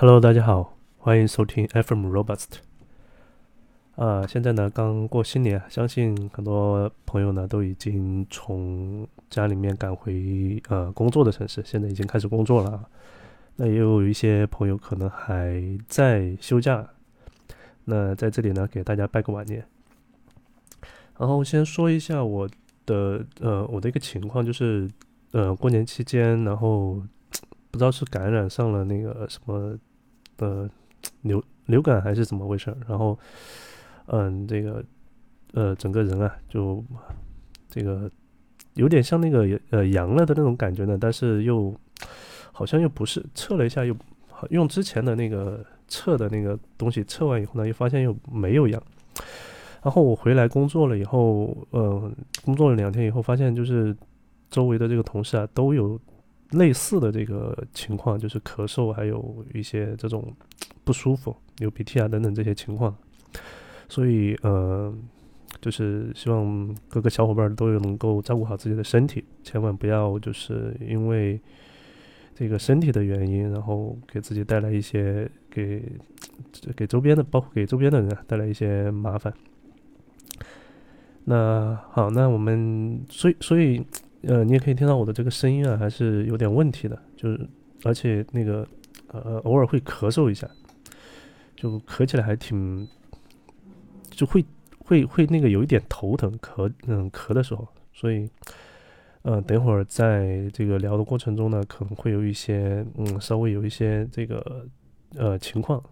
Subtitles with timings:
[0.00, 2.46] Hello，大家好，欢迎收听 FM Robust。
[3.96, 12.88] 啊，现在呢刚过新年，相信很多朋友呢都已经从家里面赶回呃工作的城市，现在已经开始工作了。
[13.56, 16.88] 那也有一些朋友可能还在休假，
[17.84, 19.62] 那在这里呢给大家拜个晚年。
[21.18, 22.48] 然后先说一下我
[22.86, 24.88] 的呃我的一个情况，就是
[25.32, 26.94] 呃过年期间，然后
[27.70, 29.76] 不知道是感染上了那个什么。
[30.40, 30.66] 呃，
[31.20, 32.74] 流流感还是怎么回事？
[32.88, 33.18] 然后，
[34.06, 34.82] 嗯，这个，
[35.52, 36.82] 呃，整个人啊，就
[37.68, 38.10] 这个
[38.72, 41.74] 有点像那个呃阳了的那种感觉呢，但是又
[42.52, 43.94] 好像又不是，测了一下又
[44.48, 48.82] 用之前的那个测的那个东西测完以后呢，又发现又没有阳。
[49.82, 52.10] 然后我回来工作了以后，呃，
[52.46, 53.94] 工作了两天以后，发现就是
[54.50, 56.00] 周围的这个同事啊都有。
[56.52, 60.34] 类似的这个情况就是咳嗽，还有一些这种
[60.82, 62.92] 不舒服、流鼻涕啊等等这些情况，
[63.88, 64.92] 所以呃，
[65.60, 71.40] 就是希望各个小伙伴都有能够照顾好自己的身体，千万不要就是因为
[72.34, 75.80] 这个身体的原因，然后给自己带来一些给
[76.74, 79.32] 给周边的，包括给周边的人带来一些麻烦。
[81.24, 83.80] 那好，那我们所以所以。
[84.22, 87.48] 呃，你也可以听到我的这个声音啊，还是有点问题的，就是
[87.84, 88.66] 而且那个
[89.08, 90.48] 呃偶尔会咳嗽一下，
[91.56, 92.86] 就咳起来还挺，
[94.10, 94.44] 就会
[94.78, 98.28] 会会那个有一点头疼，咳嗯咳的时候，所以
[99.22, 104.66] 嗯等会儿在这个聊的过程中呢，可能会有一些嗯稍微有一些这个
[105.16, 105.82] 呃情况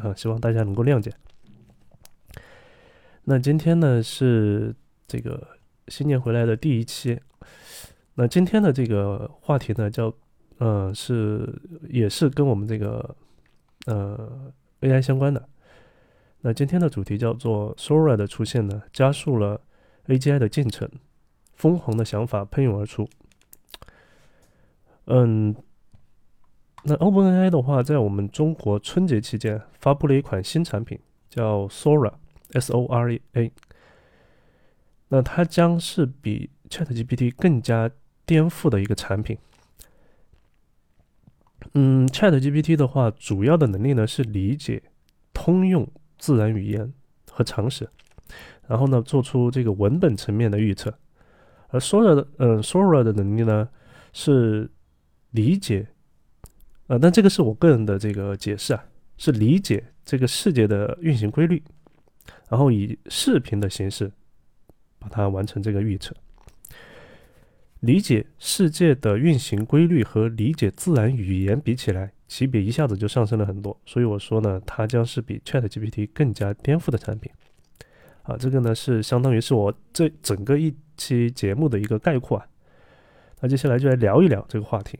[0.00, 1.12] 啊，希望大家能够谅解。
[3.24, 4.74] 那今天呢是
[5.06, 5.46] 这个
[5.88, 7.20] 新年回来的第一期。
[8.14, 10.12] 那今天的这个话题呢，叫，
[10.58, 13.16] 呃，是也是跟我们这个，
[13.86, 15.48] 呃，AI 相关的。
[16.42, 19.60] 那今天的主题叫做 Sora 的出现呢，加速了
[20.06, 20.88] AGI 的进程，
[21.54, 23.08] 疯狂的想法喷涌而出。
[25.06, 25.54] 嗯，
[26.84, 30.98] 那 OpenAI 的话，在我们中国春节期间发布了一款新产品，
[31.30, 33.52] 叫 Sora，S-O-R-A。
[35.12, 37.90] 那它将是比 ChatGPT 更加
[38.24, 39.36] 颠覆的一个产品。
[41.74, 44.82] 嗯，Chat GPT 的话，主要的能力呢是理解
[45.34, 45.86] 通用
[46.18, 46.90] 自然语言
[47.30, 47.86] 和常识，
[48.66, 50.98] 然后呢做出这个文本层面的预测。
[51.68, 53.68] 而 Sora 的，嗯，Sora 的能力呢
[54.14, 54.70] 是
[55.32, 55.88] 理解，
[56.86, 58.82] 呃，但这个是我个人的这个解释啊，
[59.18, 61.62] 是理解这个世界的运行规律，
[62.48, 64.10] 然后以视频的形式
[65.02, 66.14] 把它完成这个预测。
[67.80, 73.76] 理解世界的运行规律和理解自然语言比起来，级别一下子就上升了很多。
[73.84, 77.32] 所以我说呢，它将是比 Chat GPT 更加颠覆的产品。
[78.22, 82.46] 啊，这个呢是相当于是我这整个一期节目的一个概括啊。
[83.40, 84.96] 那接下来就来聊一聊这个话题。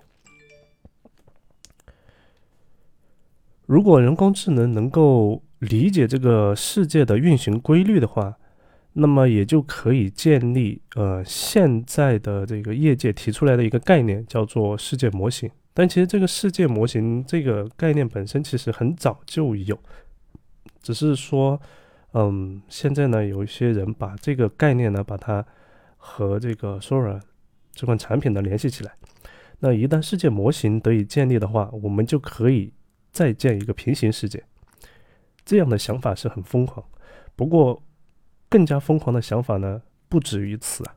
[3.67, 8.37] 如果人工智能能够理解这个世界的运行规律的话，
[8.95, 15.51] 那么也就可以建立呃现在的这个业界提出来的一个概念，叫做世界模型。
[15.73, 19.79] 但其实这个世界模型这个概念本身其实很早就有，
[20.83, 21.59] 只是说，
[22.13, 25.43] 嗯，现在呢有一些人把这个概念呢把它
[25.97, 27.19] 和这个 Sora
[27.73, 28.93] 这款产品呢联系起来。
[29.61, 32.75] 那一旦世界模型得以建立的话，我们就可以
[33.11, 34.45] 再建一个平行世界。
[35.47, 36.85] 这样的想法是很疯狂，
[37.35, 37.83] 不过。
[38.53, 39.81] 更加疯狂的想法呢，
[40.11, 40.95] 不止于此啊。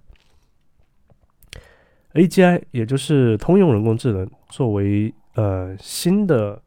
[2.11, 6.61] AGI 也就是通用人工智能，作为呃新的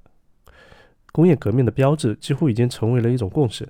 [1.13, 3.69] 工业革命的标志，几乎已经成为了一种共识。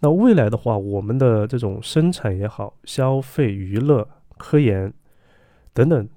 [0.00, 4.08] 那未来的话，我们的这种生产也好、消费、娱乐、
[4.38, 4.90] 科研
[5.74, 6.08] 等等，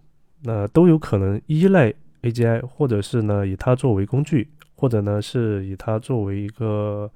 [0.43, 7.11] 那都有可能依赖 AGI，或者是呢以它作为工具，或者呢是以它作为一个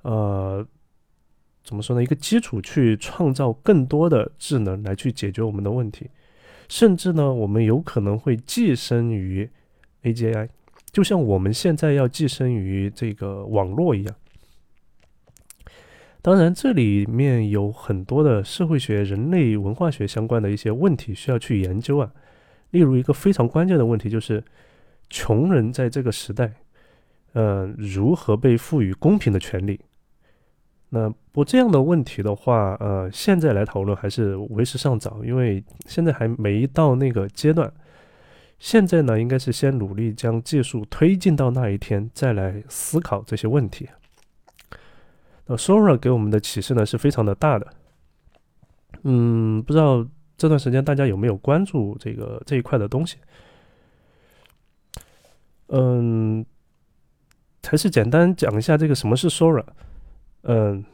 [0.00, 0.66] 呃。
[1.64, 2.02] 怎么说呢？
[2.02, 6.10] 一个基础去创造更多的智能来去解决我们的问题，
[6.68, 9.48] 甚至呢，我们有可能会寄生于
[10.02, 10.48] AGI，
[10.90, 14.14] 就像我们现在要寄生于这个网络一样。
[16.20, 22.12] 当然，这里面有很多的社会学、人类文化学相关的一些问题需要去研究啊。
[22.70, 24.42] 例如，一个非常关键的问题就是，
[25.10, 26.52] 穷人在这个时代，
[27.32, 29.80] 呃，如何被赋予公平的权利？
[30.94, 37.72] 那不这样的问题的话，呃，现在来讨论还是为时尚早，因为现在还没到那个阶段。
[38.58, 43.88] 现在呢，应该是先努力将技术推进到那一天，再来思考这些问题。
[45.46, 47.66] 那 Sora 给我们的启示呢是非常的大的。
[49.04, 50.06] 嗯，不知道
[50.36, 53.16] 这段时间大家有没有关注这个这一块的东西？
[55.68, 56.44] 嗯，
[57.66, 59.64] 还是简单讲一下这个什么是 Sora。
[60.42, 60.84] 嗯，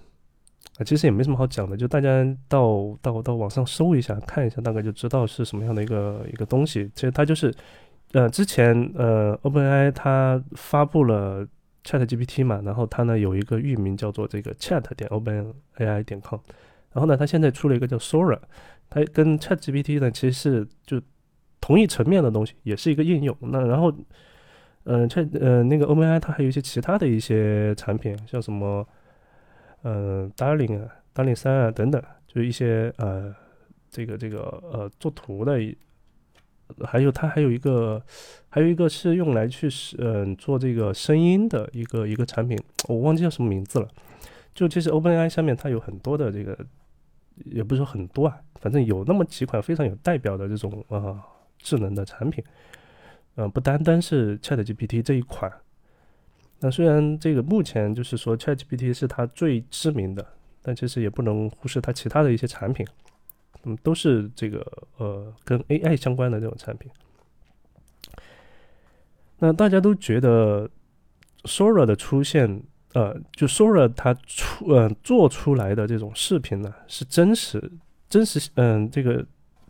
[0.76, 6.90] 啊，其实也没什么好讲的，就大家到到到网上搜一下，看一下，大概就知道是什么样的一个一个东西。
[6.94, 7.50] 其实它就是，
[8.12, 11.48] 呃，之前呃，OpenAI 它发布了
[11.82, 16.40] ChatGPT 嘛，然后它呢有一个域名叫做这个 Chat 点 OpenAI 点 com，
[16.92, 18.38] 然后呢，它现在出了一个叫 Sora，
[18.90, 21.00] 它跟 ChatGPT 呢其实是就
[21.58, 23.34] 同一层面的东西，也是一个应用。
[23.40, 23.90] 那然后，
[24.84, 28.86] 嗯，Chat 呃那个 OpenAI 它还有一些其他的一些产品，像什么。
[29.82, 33.34] 嗯，Darling 啊，Darling 三啊，等等，就是一些呃，
[33.88, 34.40] 这个这个
[34.72, 35.58] 呃，做图的，
[36.84, 38.02] 还有它还有一个，
[38.48, 42.58] 还有一个是用来去嗯做这个声音的一个一个产品，
[42.88, 43.88] 我忘记叫什么名字了。
[44.54, 46.58] 就其实 OpenAI 下面它有很多的这个，
[47.44, 51.22] 也不是说很多啊，反正有那么几款非常有代表的这种啊
[51.58, 52.42] 智能的产品，
[53.36, 55.50] 嗯，不单单是 ChatGPT 这一款。
[56.60, 60.26] 那虽然这个目前就是说 ChatGPT 是它最知名的，
[60.60, 62.84] 但其实也不能忽视它其他的一些产品，
[63.62, 64.66] 嗯，都是这个
[64.96, 66.90] 呃跟 AI 相关的这种产品。
[69.38, 70.68] 那大家都觉得
[71.44, 72.60] Sora 的出现，
[72.92, 77.70] 呃，就 Sora 它出呃做出来的这种视频呢，是真实、
[78.08, 79.24] 真实，嗯，这个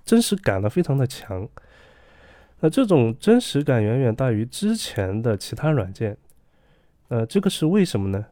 [0.06, 1.46] 真实感呢非常的强。
[2.61, 6.17] 那这种真实感远远大于之前的其他软件。
[7.08, 8.25] 呃，这个是为什么呢？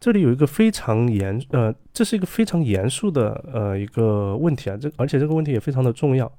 [0.00, 6.30] 这里有一个非常严，呃，这是一个非常严肃的呃一个问题啊，这而且这个问题也非常的重要。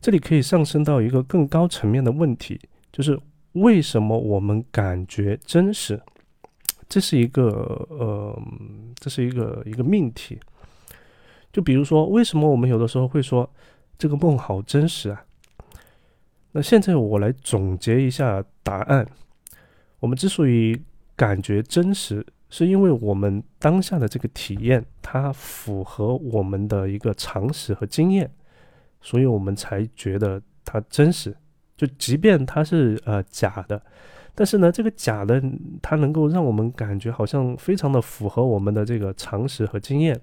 [0.00, 2.60] 这里可以上升到一个更高层面的问题，
[2.90, 3.16] 就是
[3.52, 6.00] 为什么我们感觉真实？
[6.88, 8.42] 这是一个呃，
[8.98, 10.40] 这是一个一个命题。
[11.52, 13.48] 就比如说，为什么我们有的时候会说
[13.96, 15.24] 这个梦好真实啊？
[16.50, 19.06] 那现在我来总结一下答案。
[20.00, 20.76] 我们之所以
[21.14, 28.30] 感觉真实，是因为我们当下的这个体验，它符合我们的一个常识和经验，
[29.00, 31.36] 所以我们才觉得它真实。
[31.76, 33.80] 就即便它是呃假的，
[34.34, 35.42] 但是呢，这个假的
[35.80, 40.20] 它能够让我们感觉好像非常的符合我们的这个常识和经验。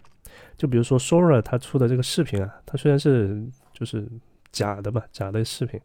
[0.56, 3.44] 就比如说 Sora 它出的这个视频啊，它虽然是
[3.74, 4.08] 就是
[4.52, 5.80] 假的嘛，假的视频。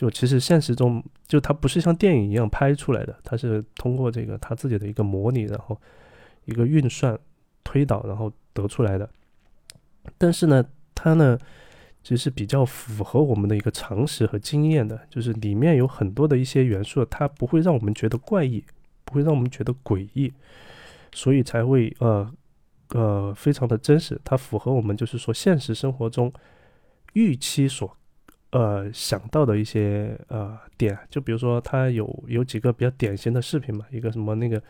[0.00, 5.78] 就其实现实中，就它不是像电影一样拍出来的，它是通过这个它自己的一个模拟，然后
[6.46, 7.18] 一个运算
[7.62, 9.06] 推导，然后得出来的。
[10.16, 10.64] 但是呢，
[10.94, 11.38] 它呢
[12.02, 18.64] 其实比较符合我们的一个常识和经验的，就是里面有很多的一些元素，它不会让我们觉得怪异，
[19.04, 20.32] 不会让我们觉得诡异，
[21.12, 22.32] 所以才会呃
[22.94, 26.32] 呃非常的真实，它符合我们就是说现实生活中
[27.12, 27.94] 预期所。
[28.52, 34.60] 呃，想到的一些呃点，就比如说他有有几个比较典型的视频嘛，一个什么那个，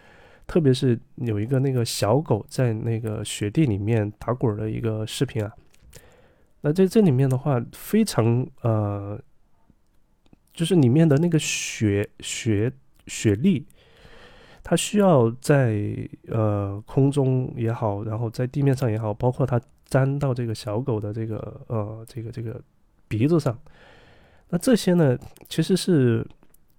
[0.47, 5.51] 特别是有一个那个小狗在那个雪地里面打滚的一个视频啊，
[6.61, 9.19] 那在这里面的话，非常呃，
[10.53, 12.71] 就是里面的那个雪雪
[13.07, 13.67] 雪粒，
[14.63, 15.97] 它需要在
[16.29, 22.61] 呃空中也好，然后在地面上也好，包括它粘到这个小狗的这个呃这个这个。
[23.11, 23.59] 鼻子上，
[24.51, 26.25] 那这些呢，其实是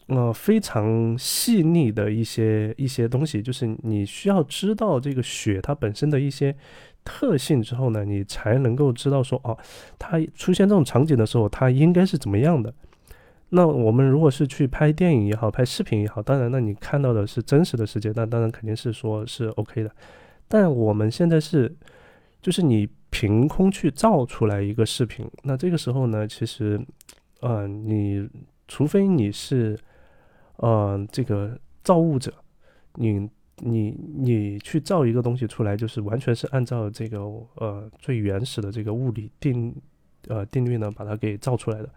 [0.08, 6.56] 呃非常细腻的一些一些东西，就是你需要知道这个雪它本身的一些
[7.04, 9.58] 特性之后呢，你才能够知道说哦，
[10.00, 12.74] 它出现这种场景的时候，它应该是怎么样的。
[13.50, 19.92] 那我们如果是去拍电影也好，拍视频也好，当然，那你看到的是真实的世界，那当然肯定是说是 OK 的。
[20.48, 21.76] 但我们现在是，
[22.42, 22.88] 就是你。
[23.12, 26.82] 凭空去造出来一个视频，那这个时候呢，其实，
[27.42, 28.28] 呃，你
[28.70, 29.78] 除非你是，
[30.56, 32.34] 呃，这个造物者，
[32.96, 37.20] 你你你去造一个东西出来，就是完全是按照这个
[37.56, 39.76] 呃最原始的这个物理定
[40.30, 41.90] 呃定律呢把它给造出来的，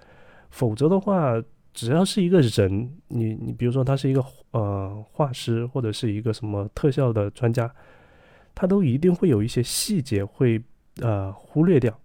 [0.50, 1.40] 否则的话，
[1.72, 7.72] 只要是一个人，你你比如说他是一个呃画师或者是一个什么特效的专家，
[8.52, 10.60] 他都一定会有一些细节会。
[11.00, 11.98] 呃，忽略掉，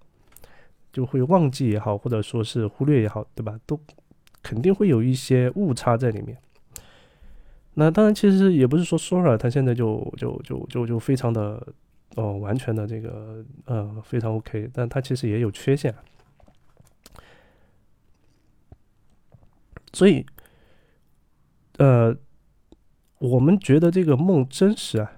[0.92, 3.60] 就会忘记也好，或者说是忽略也好，对吧？
[3.66, 3.80] 都
[4.42, 6.38] 肯定会有一些误差在里面。
[7.76, 11.66] 那当然，其实也不是说 Sora 它现在就就就就就非常的
[12.16, 15.94] 哦，完全的这个呃非常 OK，但它其实也有缺陷。
[19.94, 20.26] 所以，
[21.78, 22.16] 呃，
[23.20, 25.12] 我们觉得这个梦真实啊，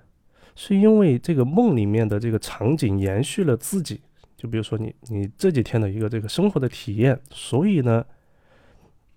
[0.55, 4.01] 是因为这个梦里面的这个场景延续了自己。
[4.37, 8.03] 就比如说你你这几天的一个这个生活的体验，所以呢，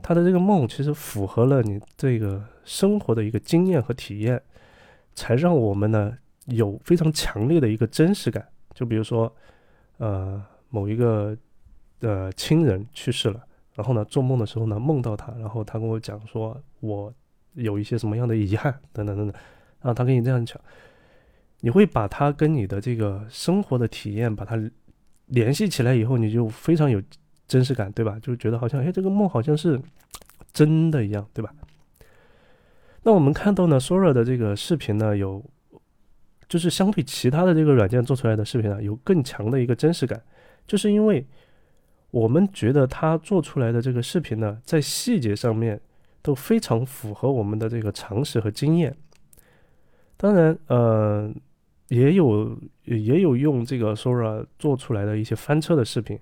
[0.03, 4.43] 他的这个梦其实符合了你这个生活的一个经验和体验，
[5.15, 6.15] 才让我们呢
[6.47, 8.47] 有非常强烈的一个真实感。
[8.75, 9.35] 就比如说，
[9.97, 11.35] 呃，某一个
[12.01, 13.41] 呃亲人去世了，
[13.73, 17.11] 然后呢做梦的时候呢梦到他，然后他跟我讲说我
[17.55, 19.35] 有一些什么样的遗憾等等等等，
[19.81, 20.61] 然后他跟你这样讲，
[21.61, 24.59] 你会把它跟你的这个生活的体验把它。
[25.29, 27.03] 联系起来以后，你就非常有
[27.49, 28.19] 真实感，对吧？
[28.21, 29.81] 就觉得好像，哎，这个梦好像是
[30.53, 31.51] 真的一样，对吧？
[33.05, 35.43] 那我们看到呢，Sora 的这个视频呢，有
[36.47, 40.23] 就是相对其他的这个软件做出来的视频啊，有更强的一个真实感，
[40.67, 41.27] 就是因为
[42.11, 45.81] 我们觉得他做出来的这个视频呢，在细节上面
[46.21, 48.95] 都非常符合我们的这个常识和经验。
[50.17, 51.33] 当然，呃。
[51.89, 56.19] 也有也有用这个 Sora 做出来的一些翻车的视频，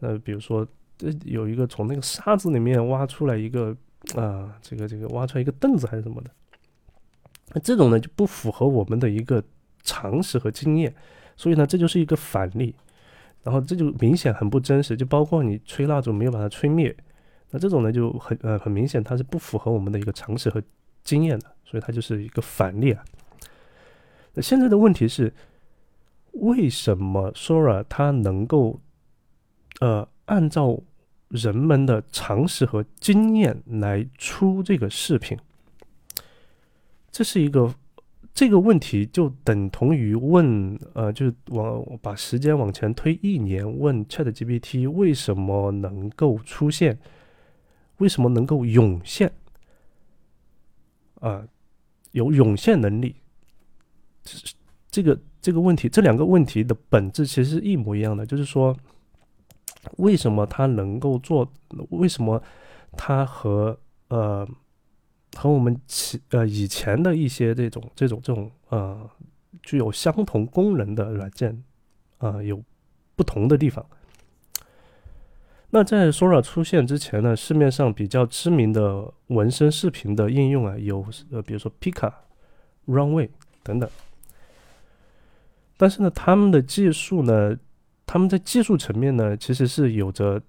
[0.00, 0.66] 呃，比如说
[0.98, 3.74] 这有一个从那个沙子里面挖出来一个
[4.16, 6.30] 啊，这个这个挖出来一个凳子还是什么的，
[7.54, 9.42] 那这种呢就不符合我们的一个
[9.84, 10.92] 常识和经验，
[11.36, 12.74] 所以呢这就是一个反例，
[13.44, 16.94] 然后这就明显很不真实，就包括你吹蜡烛没有把它吹灭，
[17.52, 20.60] 那这种呢就很呃很明显它是不符合我们的一个常识和
[21.04, 23.04] 经验的，所以它就是一个反例啊。
[24.36, 25.32] 那现在的问题是，
[26.32, 28.78] 为什么 Sora 它能够，
[29.80, 30.78] 呃，按照
[31.28, 35.38] 人们的常识和经验来出这个视频？
[37.10, 37.74] 这是一个
[38.34, 46.98] 这个问题，就等同于问，呃，就是往把时间往前推一年，问 ChatGPT 为什么能够出现，
[47.96, 49.32] 为什么能够涌现，
[51.20, 51.48] 啊，
[52.12, 53.16] 有涌现能力。
[54.90, 58.74] 这个这个问题，这两个问题的本质其实是一模一样的，就是说，
[59.98, 61.46] 为什么他能够做？
[61.90, 62.42] 为什么
[62.92, 63.78] 他和
[64.08, 64.48] 呃
[65.36, 69.08] 和我们其呃以前的一些这种这种这种呃
[69.62, 71.62] 具有相同功能的软件
[72.18, 72.62] 啊有
[73.14, 73.84] 不同的地方？
[75.70, 82.10] 那在 Sora 出现之前呢，市面上比较知名的纹身视频的应用啊，有呃比如说 Pika、
[82.86, 83.28] Runway
[83.62, 83.90] 等等。
[85.76, 87.56] 但是呢，他们的技术呢，
[88.06, 90.40] 他们在技术层面呢，其实是有着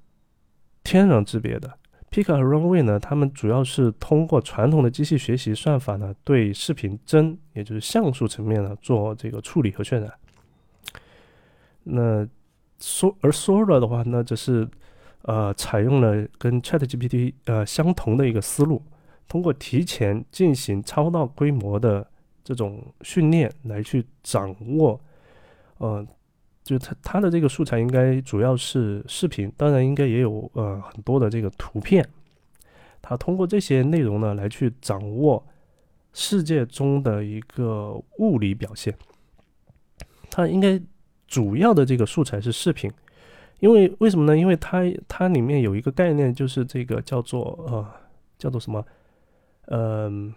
[0.84, 1.77] 天壤之别的。
[2.10, 10.13] Pika 和 Runway 呢，他们主要是通过传统的机器学习算法呢，对视频帧，也就是像素层面呢，做这个处理和渲染。
[11.84, 12.25] 那
[12.79, 14.65] 说而 Sora 的话，那只是
[15.24, 18.81] 呃，采用了跟 ChatGPT 呃相同的一个思路，
[19.27, 22.10] 通过提前进行超大规模的
[22.46, 25.01] 这种训练来去掌握。
[25.77, 26.05] 呃，
[26.63, 32.07] 就它它的这个素材应该主要是视频，当然应该也有呃很多的这个图片。
[33.01, 35.46] 它通过这些内容呢来去掌握
[36.12, 38.93] 世界中的一个物理表现。
[40.29, 40.79] 它应该
[41.27, 42.91] 主要的这个素材是视频，
[43.60, 44.38] 因为为什么呢？
[44.38, 47.88] 因为它它里面有一个概念，就是这个叫做呃
[48.38, 48.86] 叫做什么？
[49.67, 50.34] 嗯，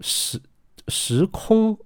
[0.00, 0.40] 时
[0.88, 1.76] 时空。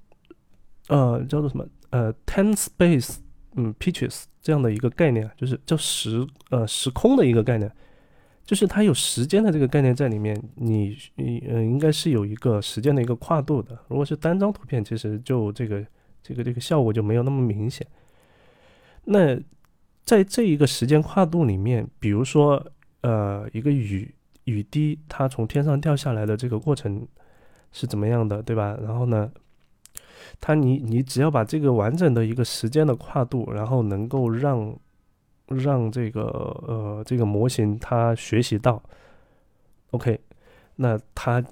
[0.91, 1.65] 呃，叫做什么？
[1.91, 3.19] 呃，ten space，
[3.55, 7.71] 嗯，pitches 这样的一个概念，就是叫时呃时空的一个概念，
[8.45, 10.37] 就是它有时间的这个概念在里面。
[10.57, 13.79] 你你呃应该是有一个时间的一个跨度的。
[13.87, 15.87] 如果是单张图片，其实就这个
[16.25, 17.87] 这个这个效果就没有那么明显。
[19.05, 19.39] 那
[20.05, 22.65] 在这一个时间跨度里面，比如说
[23.03, 24.13] 呃一个雨
[24.45, 27.07] 雨滴它从天上掉下来的这个过程
[27.71, 28.77] 是怎么样的，对吧？
[28.83, 29.31] 然后呢？
[30.41, 34.77] 它你你只要把这个完整的一个时间的跨度，然后能够让
[35.47, 36.23] 让这个
[36.67, 38.83] 呃这个模型它学习到
[39.91, 40.21] ，OK，
[40.77, 41.45] 那它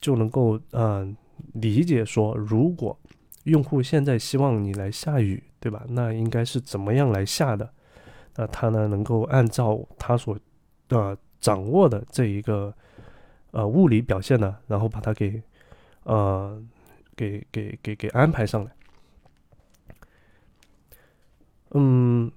[0.00, 1.16] 就能够嗯
[1.54, 2.98] 理解说，如果
[3.44, 5.84] 用户现在希望你来下雨，对吧？
[5.88, 7.70] 那应该是怎么样来下的？
[8.36, 10.38] 那它呢能够按照它所
[10.88, 12.74] 呃掌握的这一个
[13.52, 15.42] 呃物理表现呢，然后把它给
[16.04, 16.62] 呃。
[17.20, 18.72] 给给给给安排上来，
[21.72, 22.32] 嗯，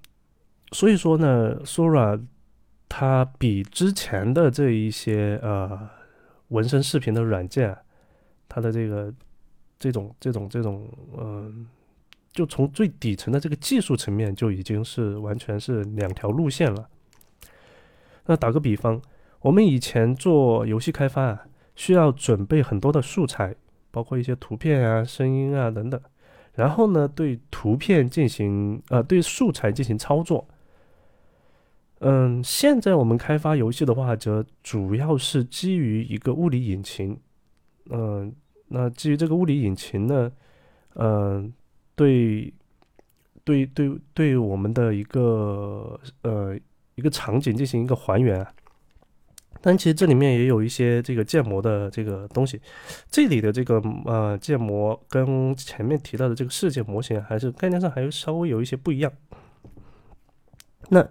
[0.74, 2.22] 所以说呢，Sora
[2.90, 5.90] 它比之前的这一些呃
[6.50, 7.78] 纹身视频的软件，
[8.50, 9.14] 它的这个
[9.80, 11.66] 这种这种这种嗯，
[12.34, 16.90] 就从最底层的这个技术层面就已经是完全是两条路线了。
[18.26, 19.02] 那打个比方，
[19.40, 23.56] 我们以前做游戏开发啊，需要准备很多的素材，
[23.94, 26.02] 包括一些图片啊、声音啊等等，
[26.56, 30.48] 然后呢，对图片进行呃对素材进行操作。
[32.00, 37.16] 嗯，现在我们开发游戏的话，则主要是基于一个物理引擎。
[37.92, 38.34] 嗯，
[38.70, 40.32] 那基于这个物理引擎呢，
[40.96, 41.54] 嗯，
[41.96, 42.52] 对，
[43.44, 46.58] 对对对，我们的一个呃
[46.96, 48.44] 一个场景进行一个还原。
[49.64, 52.62] 但其实这里面也有一些这个建模的这个东西，
[53.10, 59.10] 这里的这个呃建模跟前面提到的这个世界模型还是概念上还有稍微有一些不一样。
[60.90, 61.08] 那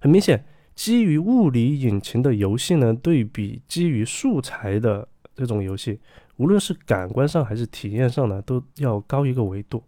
[0.00, 0.42] 很明显，
[0.74, 5.06] 基于物理引擎的游戏呢，对比基于素材的。
[5.36, 5.98] 这种游戏，
[6.36, 9.82] 无论是感官上还是体验上呢，都要高一个维度。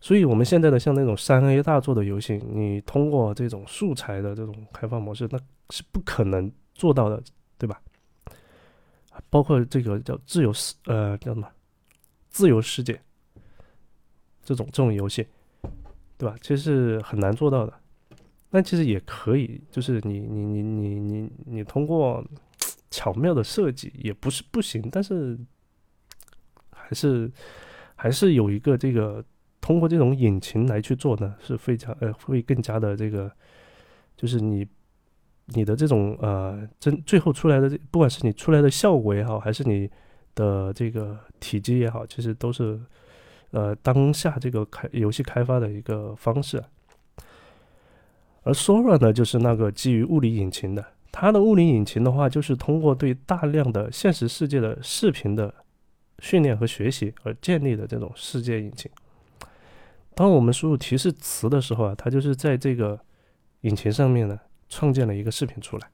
[0.00, 5.38] 所以，我们现在的像那种三 A 大作的游戏，你通过这种素材的这种开发模式，那
[5.70, 7.22] 是不可能做到的，
[7.58, 7.78] 对吧？
[9.28, 11.46] 包括这个叫自由世，呃，叫什么
[12.30, 12.98] 自由世界
[14.42, 15.26] 这种这种游戏，
[16.16, 16.34] 对吧？
[16.40, 17.74] 其实是很难做到的。
[18.48, 22.24] 但其实也可以，就是你你你你你你通过。
[22.90, 25.38] 巧妙的设计也不是不行，但是
[26.70, 27.30] 还是
[27.94, 29.22] 还是有一个这个
[29.60, 33.30] 通过这种引擎来去做呢，是非常呃会更加的这个，
[34.16, 34.66] 就是你
[35.54, 39.90] 你的这种呃真最后出来的，不管是你出来的效果也好，还是你
[40.34, 42.78] 的这个体积也好，其实都是
[43.50, 46.62] 呃当下这个开游戏开发的一个方式。
[48.42, 50.84] 而 Sora 呢，就是那个基于物理引擎的。
[51.10, 55.52] 它的物理引擎的话，就是通过对大量的现实世界的视频的
[56.20, 58.90] 训练和学习而建立的这种世界引擎。
[60.14, 62.98] 当我们输入提示词的时候啊，它就是在这个
[63.62, 64.38] 引擎上面呢
[64.68, 65.88] 创建了一个视频出来。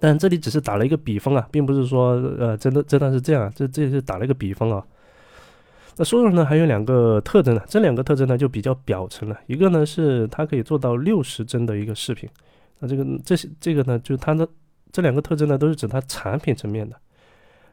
[0.00, 4.86] 但这里只是打了一个比方啊，并不是说呃真的真的是这样啊，这这是打了一个比方啊。
[5.96, 9.36] 那说了呢，还有两个特征呢，这两个特征呢就比较表层了。
[9.48, 12.28] 一个呢是它可以做到六十帧的一个视频。
[12.78, 14.48] 那这个这些这个呢，就是它的
[14.92, 16.94] 这两个特征呢，都是指它产品层面的。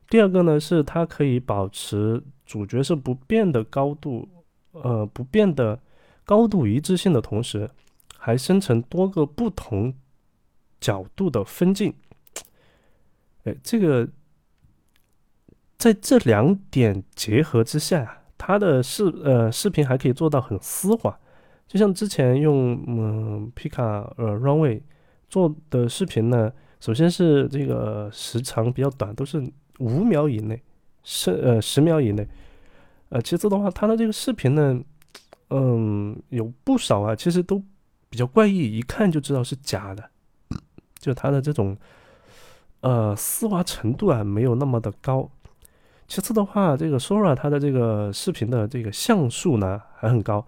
[0.09, 4.27] 第二个呢，是它可以保持主角是不变的高度，
[4.71, 5.79] 呃，不变的
[6.23, 7.69] 高度一致性的同时，
[8.25, 9.93] 还生成多个不同
[10.81, 11.93] 角度的分镜。
[13.43, 14.09] 哎，这个
[15.77, 21.15] 在这两点结合之下，它的视呃视频还可以做到很丝滑，
[21.67, 23.83] 就像之前用嗯皮卡
[24.17, 24.81] 呃 Runway。
[25.27, 29.43] 做的视频呢，首先是这个时长比较短，都是
[29.79, 30.59] 五秒以内，
[31.03, 32.27] 是呃十秒以内。
[33.09, 34.81] 呃，其次的话，它的这个视频呢，
[35.51, 37.61] 嗯，有不少啊，其实都
[38.15, 40.09] 比较怪异，一看就知道是假的。
[40.97, 41.75] 就它的这种
[42.79, 45.29] 呃丝滑程度啊，没有那么的高。
[46.07, 50.47] 其次的话，这个 Sora 它的这个视频的这个像素呢，还很高。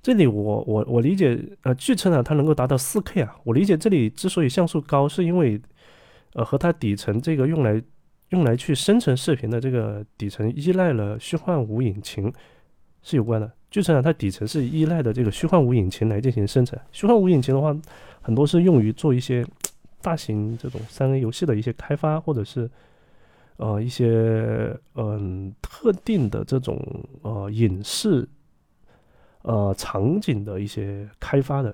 [0.00, 3.36] 这里我我我理解，呃，据称呢，它能够达到四 K 啊。
[3.44, 5.60] 我理解这里之所以像素高，是因为，
[6.32, 7.82] 呃，和它底层这个用来
[8.30, 12.32] 用来去生成视频的这个底层依赖了虚幻五引擎
[13.06, 13.48] 是有关的。
[13.70, 16.76] 据称啊，它底层是依赖的这个虚幻五引擎来进行生成。
[16.90, 17.74] 虚幻五引擎的话，
[18.20, 19.46] 很多是用于做一些
[20.02, 22.68] 大型这种三 A 游戏的一些开发，或者是
[23.58, 26.84] 呃一些嗯特定的这种
[27.22, 28.28] 呃影视。
[29.48, 31.72] 呃，场景的一些开发的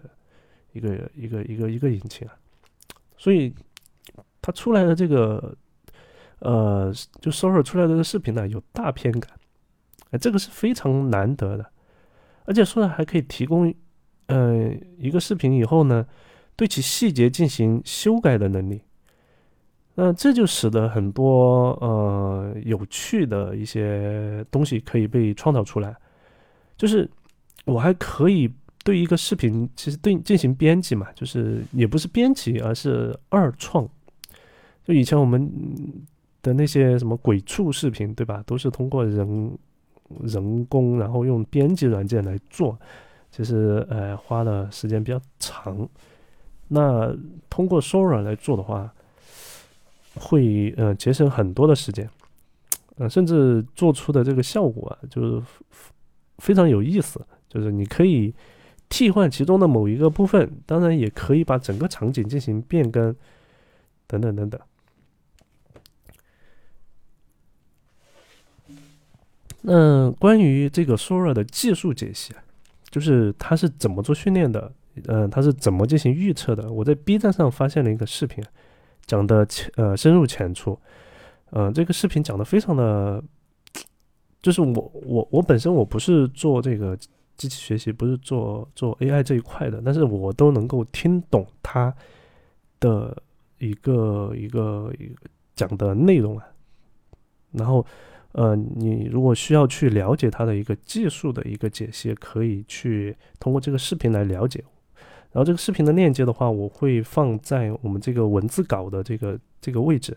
[0.75, 2.35] 一个一个一个一个引擎啊，
[3.17, 3.51] 所以
[4.43, 5.57] 它出来的这个
[6.41, 6.93] 呃，
[7.23, 9.33] 就 Sora 出来的这个视频呢，有大片感，
[10.13, 11.67] 哎，这个是非常难得的，
[12.47, 13.75] 而且说的还可以提供
[14.29, 16.07] 呃一个视频以后呢，
[16.55, 18.81] 对其细节进行修改的能力，
[19.97, 25.97] 那这就使得很多呃有趣的一些东西可以被创造出来，
[26.77, 27.11] 就是。
[27.65, 33.89] 我还可以对一个视频，其实对进行编辑嘛，就是也不是编辑，而是二创。
[34.85, 35.49] 就以前我们
[36.43, 38.43] 的那些什么鬼畜视频，对吧？
[38.45, 39.57] 都是通过人
[40.23, 42.79] 人工，然后用编辑软件来做，
[43.31, 45.89] 其实呃花的时间比较长。
[46.69, 47.15] 那
[47.51, 48.93] 通过 Sora 来做的话，
[50.15, 52.09] 会呃节省很多的时间，
[52.97, 55.43] 呃，甚至做出的这个效果啊，就是
[56.39, 57.21] 非常有意思。
[57.49, 58.35] 就是你可以
[58.89, 63.15] 替换其中的某一个部分，当然也可以把整个场景进行变更，
[64.07, 64.59] 等等等等。
[69.65, 72.43] 那关于这个 Sora 的技术解析啊，
[72.91, 74.73] 就是它是怎么做训练的，
[75.07, 76.71] 嗯，它是怎么进行预测的？
[76.71, 78.45] 我在 B 站上发现了一个视频，
[79.07, 79.47] 讲的
[79.77, 80.77] 呃深入浅出，
[81.51, 83.23] 呃，这个视频讲的非常的，
[84.43, 86.97] 就是我我我本身我不是做这个
[87.37, 91.95] 机器学习，不是做做 AI 这一块的，但是我都能够听懂它
[92.81, 93.17] 的
[93.59, 95.15] 一个一个一个
[95.55, 96.47] 讲的内容啊，
[97.53, 97.87] 然后。
[98.33, 104.65] 呃，你如果需要去了解它的一个技术的一个解析，可以去通过这个视频来了解。
[105.33, 110.17] 然后这个视频的链接的话，我会放在我们这个文字稿的这个这个位置，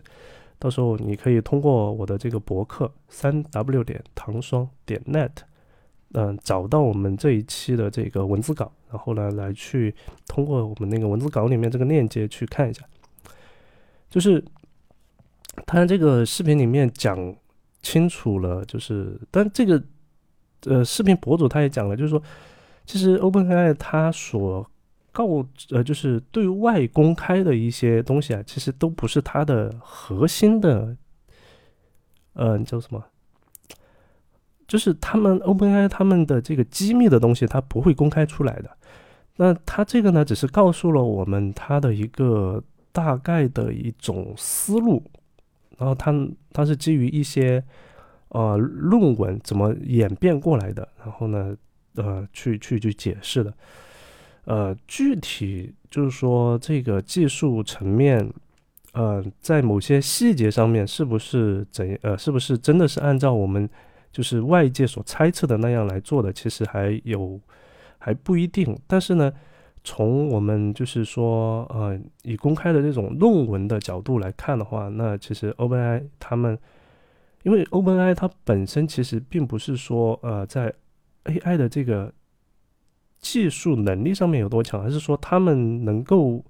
[0.58, 5.30] 到时候你可以通过我的这个博客三 w 点唐双点 net，
[6.12, 9.94] 嗯，找到我们这一期的这个文字稿，然后呢来去
[10.26, 12.82] 通过我们那个文字稿里面这个链接去看一下。
[14.08, 14.42] 就是
[15.66, 17.36] 他这个视频里面讲。
[17.86, 19.80] 清楚了，就是，但这个，
[20.64, 22.20] 呃，视频博主他也讲了，就是说，
[22.84, 24.68] 其实 OpenAI 它所
[25.12, 25.24] 告，
[25.70, 30.96] 呃，就是对外公开的一些东西啊，其实都不是它的核心的，
[32.32, 33.04] 呃，叫什么？
[34.66, 38.76] 就是他们 OpenAI 他们的这个机密的东西，他不会公开出来的。
[39.36, 45.00] 那他这个呢，只是告诉了我们他的一个大概的一种思路。
[45.76, 46.12] 然后它
[46.52, 47.62] 它是基于一些
[48.28, 51.56] 呃论文怎么演变过来的，然后呢
[51.96, 53.54] 呃去去去解释的，
[54.44, 58.32] 呃具体就是说这个技术层面，
[58.92, 63.68] 呃在某些细节上面是不是怎呃是不是真的是按照我们
[64.12, 67.40] 就是外界所猜测的那样来做的，其实还有
[67.98, 69.32] 还不一定，但是呢。
[69.88, 76.58] 从我们就是说，呃，以公开的这种论文的角度来看的话，那其实 OpenAI 他们，
[77.44, 80.74] 因为 OpenAI 它本身其实并不是说，呃，在
[81.26, 82.12] AI 的这个
[83.20, 86.44] 技术能力上面有多强，而是说他们能够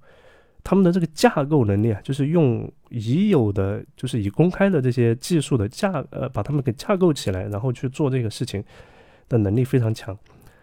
[0.63, 8.63] 他们的这个架构能力啊，就是用已有的，就是已公开的这些技术的架，呃，把它们给架构起来，然后去做这个事情
[9.29, 10.17] 的能力非常强。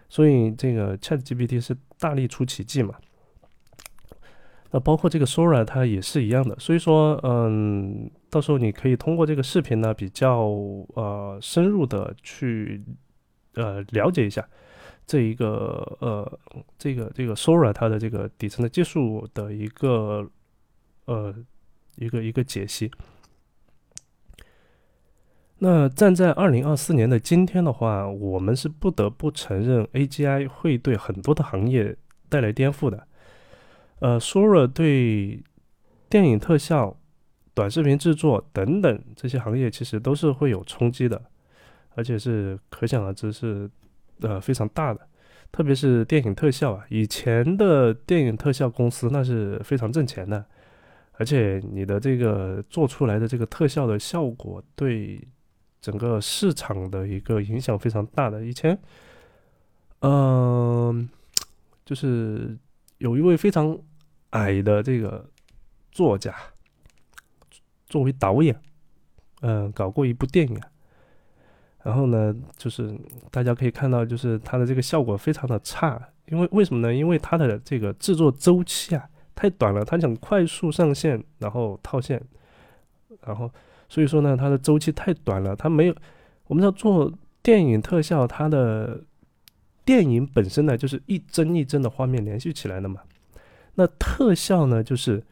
[0.07, 2.95] 所以这个 Chat GPT 是大力出奇迹嘛？
[4.71, 6.57] 那包括这个 Sora 它也是一样的。
[6.59, 10.47] 所以说，嗯，到时候你可以通过这个视频呢，比较
[10.95, 12.83] 呃深入的去
[13.53, 14.47] 呃了解一下
[15.05, 16.39] 这一个呃
[16.77, 20.29] 这个这个 Sora 它的这个底层的技术的一个
[21.05, 21.33] 呃
[21.95, 22.91] 一个一个解析。
[25.59, 31.95] 那站在二零二四年的今天的话，我们是不得不承认，AGI 会对很多的行业
[32.27, 33.07] 带来颠覆的。
[33.99, 35.41] 呃，Sora 对
[36.09, 36.97] 电影特效、
[37.53, 41.21] 短视频制作等等这些行业其实都是会有冲击的，
[41.95, 43.69] 而且是可想而知是
[44.19, 45.07] 呃非常大的。
[45.53, 50.45] 特别是电影特效啊，以前的电影特效公司那是非常挣钱的，
[51.13, 55.25] 而且你的这个做出来的这个特效的效果对。
[55.85, 58.43] 整个市场的一个影响非常大的。
[58.43, 58.75] 以前，
[59.99, 61.07] 嗯，
[61.85, 62.57] 就是
[62.97, 63.77] 有一位非常
[64.31, 65.29] 矮的这个
[65.91, 66.35] 作家，
[67.85, 68.59] 作为导演，
[69.41, 70.59] 嗯，搞过一部电影。
[71.83, 76.01] 然后呢，就是大家可以看到，就是它的这个效果非常的差。
[76.29, 76.91] 因为为什么呢？
[76.91, 82.19] 因为它的这个制作周期啊太短了，他想快速上线，然后套现，
[83.21, 83.51] 然后。
[83.95, 85.95] 所以说呢，它的周期太短了，它没有。
[86.47, 87.09] 我们要做
[87.41, 89.01] 电影特效，它的
[89.85, 92.99] 电影本身呢，就是一帧一帧的画面连续起来的嘛。
[93.75, 95.23] 那特效呢，就是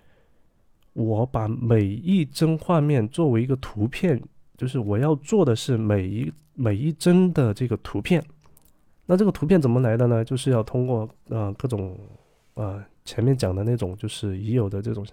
[0.93, 4.23] 我把每一帧画面作为一个图片，
[4.55, 8.23] 就是我要做的是每一每一帧的这个图片。
[9.05, 10.23] 那这个图片怎么来的呢？
[10.23, 11.99] 就是要通过呃各种
[12.53, 15.05] 呃前面讲的那种，就是已有的这种。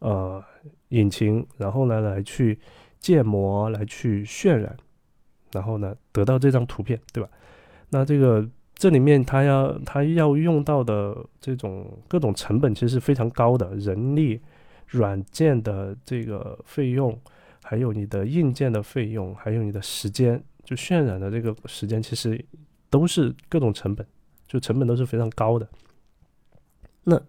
[0.00, 0.44] 呃，
[0.90, 2.58] 引擎，然后呢，来去
[2.98, 4.76] 建模，来去渲染，
[5.52, 7.28] 然后呢，得到这张图片，对吧？
[7.90, 14.40] 那这个这里面它要它要用到的这种各种成本其实是非常高的，人力、
[14.88, 17.18] 软件的这个费用，
[17.62, 22.44] 还有你的硬件的费用，还有你的时间，就渲染的这个时间，其实
[22.90, 24.06] 都是各种成本，
[24.48, 25.68] 就成本都是非常高的。
[27.04, 27.20] 那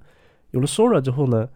[0.52, 1.48] 有了 Sora 之后呢？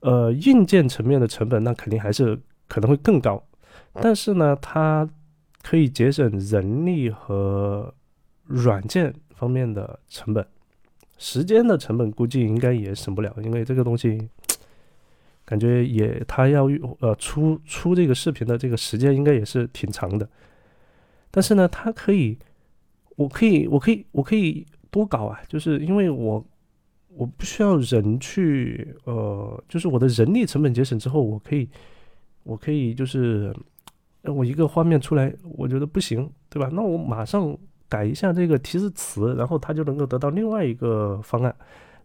[0.00, 2.36] 呃，硬件层面的成本那肯定还是
[2.72, 3.46] 可能会更高，
[3.92, 5.06] 但是呢，它
[5.62, 7.92] 可以节省人力和
[8.44, 10.42] 软件方面的成本，
[11.18, 14.26] 时间的成本估计应该也省不了，因为这个东西
[15.44, 16.66] 感觉也它要
[17.00, 20.26] 呃出出这个视频的这个时间应该也是挺长的，
[21.30, 22.38] 但是呢，它可以，
[23.16, 26.42] 我可以，我可以，我可以多搞啊，就是因为我。
[27.14, 31.68] 我不需要人去，呃，就是我的人力成本节省之后，我可以，
[32.42, 33.54] 我可以就是，
[34.22, 36.68] 我一个画面出来，我觉得不行，对吧？
[36.72, 37.56] 那我马上
[37.88, 41.54] 改一下这个提示词，然后它就能够得到另外一个方案，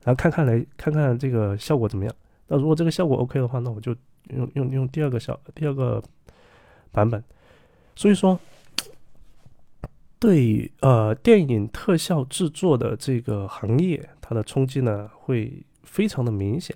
[0.03, 2.13] 然后看看来看看这个效果怎么样。
[2.47, 3.95] 那如果这个效果 OK 的话，那我就
[4.29, 6.01] 用用用第二个效第二个
[6.91, 7.23] 版本。
[7.95, 8.39] 所以说。
[10.19, 16.75] 对，呃，电影特效制作的这个行业，它的冲击呢会非常的明显，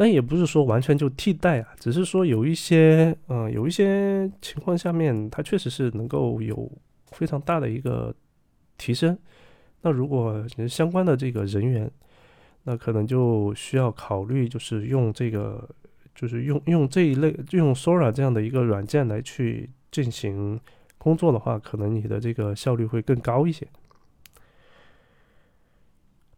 [0.00, 6.72] 但也不是说完全就替代啊，只是说有一些，嗯，有一些情况下面，它确实是能够有
[7.10, 8.14] 非常大的一个
[8.78, 9.14] 提升。
[9.82, 11.90] 那如果相关的这个人员，
[12.62, 15.68] 那可能就需要考虑，就是用这个，
[16.14, 20.58] 就是用用这一类，用 Sora 这样的一个软件来去进行。
[20.96, 23.66] 工作的话，可能你的这个效率会更高一些。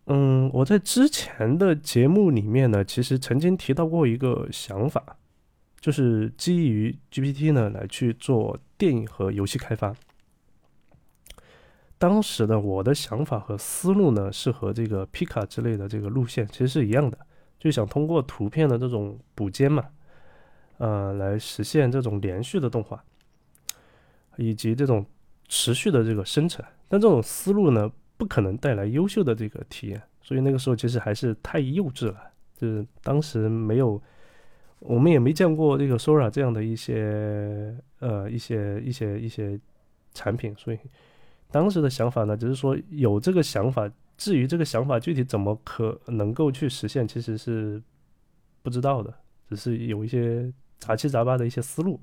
[0.06, 5.16] 嗯，我在之前的节目里面呢，其实曾经提到过一个想法，
[5.80, 9.94] 就是基于 GPT 呢来去做电影和游戏开发。
[11.98, 17.16] 当时的我的想法和思路呢，是和这个皮卡之类的这个路线其实是一样的，
[17.58, 19.84] 就想通过图片的这种补间嘛，
[20.78, 23.04] 呃，来实现这种连续的动画。
[24.38, 25.04] 以及这种
[25.46, 32.16] 持续的这个生成，但这种思路呢，不可能带来优秀的这个体验，所以那个时候其实还是太幼稚了，
[32.56, 34.00] 就是当时没有，
[34.78, 39.58] 我们也没见过这个 Sora 这样的一些呃一些一些一些
[40.14, 40.78] 产品，所以
[41.50, 47.82] 当时的想法呢，只是说有这个想法，至于这个想法具体怎么可能够去实现，其实是
[48.62, 49.12] 不知道的，
[49.48, 51.98] 只是有一些杂七杂八的一些思路。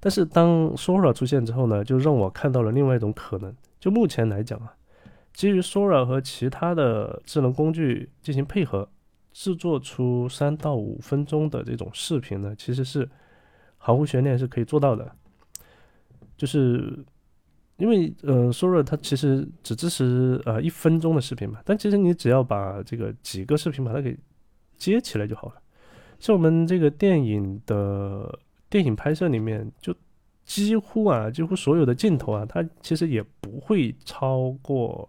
[0.00, 3.54] 但是当 Sora 出现之后呢，就让我看到了另外一种可能。
[3.78, 4.74] 就目前来讲啊，
[5.38, 8.90] 基于 Sora 和其他的智能工具进行配合，
[9.32, 13.08] 制作出三到五分钟的这种视频呢，其实是
[13.76, 15.14] 毫无悬念是可以做到的。
[16.36, 16.98] 就是
[17.76, 24.18] 因为呃，Sora 它其实只支持呃一分钟的视频嘛，但其实你只要把这个几个视频把它给
[24.76, 25.62] 接起来就好了。
[26.18, 28.36] 像我们这个电影的。
[28.70, 29.94] 电影拍摄里面，就
[30.48, 35.06] 几乎啊，几乎所有的镜头啊，它其实也不会超过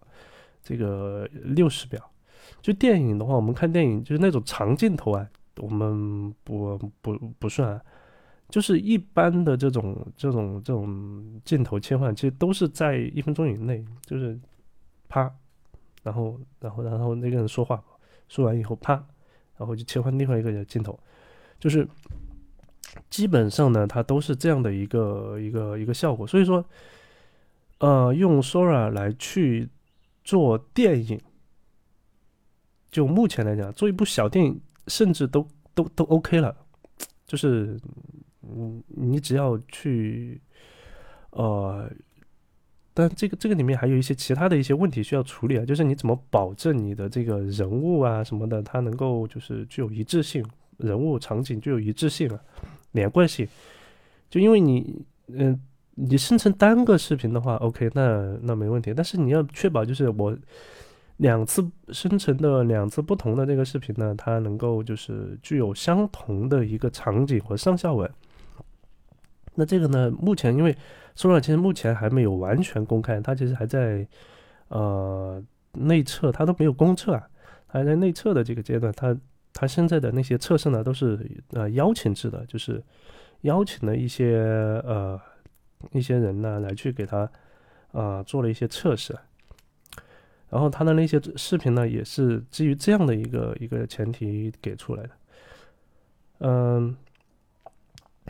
[0.61, 2.11] 这个六十秒。
[2.61, 5.25] 就电影的话，我们看电影就是那种长镜头啊，
[5.55, 7.79] 我们不不不算，
[8.49, 14.37] 就是一般的这种这种这种镜头切换，其实都是在一分钟以内，就是
[15.07, 15.33] 啪，
[16.03, 17.81] 然后然后然后那个人说话，
[18.27, 18.93] 说完以后啪，
[19.57, 20.99] 然后就切换另外一个镜头，
[21.61, 21.87] 就是。
[23.09, 26.25] 基本上呢，它都是这样的一个一个一个效果。
[26.25, 26.63] 所以说，
[27.79, 29.69] 呃，用 Sora 来去
[30.23, 31.19] 做电影，
[32.91, 36.55] 就目前来讲，做一部小电影，甚至都都都 OK 了。
[37.25, 37.79] 就是，
[38.41, 40.41] 嗯，你只要去，
[41.29, 41.87] 呃，
[42.93, 45.63] 但这个这个里面还有一些其他的一些问题需要处理啊。
[45.63, 50.43] 就是你怎么保证你的这个人物啊什么的，它能够就是具有一致性，
[50.77, 52.39] 人物场景具有一致性啊。
[52.93, 53.47] 连贯性，
[54.29, 55.59] 就因为你，嗯，
[55.93, 58.93] 你生成单个视频的话，OK，那那没问题。
[58.95, 60.35] 但是你要确保，就是我
[61.17, 68.09] 两次生成的两次不同的这个视频呢，它能够就是具有相同的一个场景和上下文。
[69.53, 70.75] 那这个呢，目前因为
[71.15, 74.07] 说了，其实目前还没有完全公开，它其实还在
[74.69, 77.29] 呃内测，它都没有公测啊，
[77.67, 79.15] 还在内测的这个阶段，它。
[79.59, 81.19] 他现在的那些测试呢，都是
[81.49, 82.81] 呃邀请制的，就是
[83.41, 84.37] 邀请了一些
[84.85, 85.19] 呃
[85.91, 87.29] 一些人呢来去给他
[87.91, 89.13] 啊做了一些测试，
[90.49, 95.09] 然后他的那些视频呢也是基于这样的一个一个前提给出来的。
[96.37, 96.95] 嗯，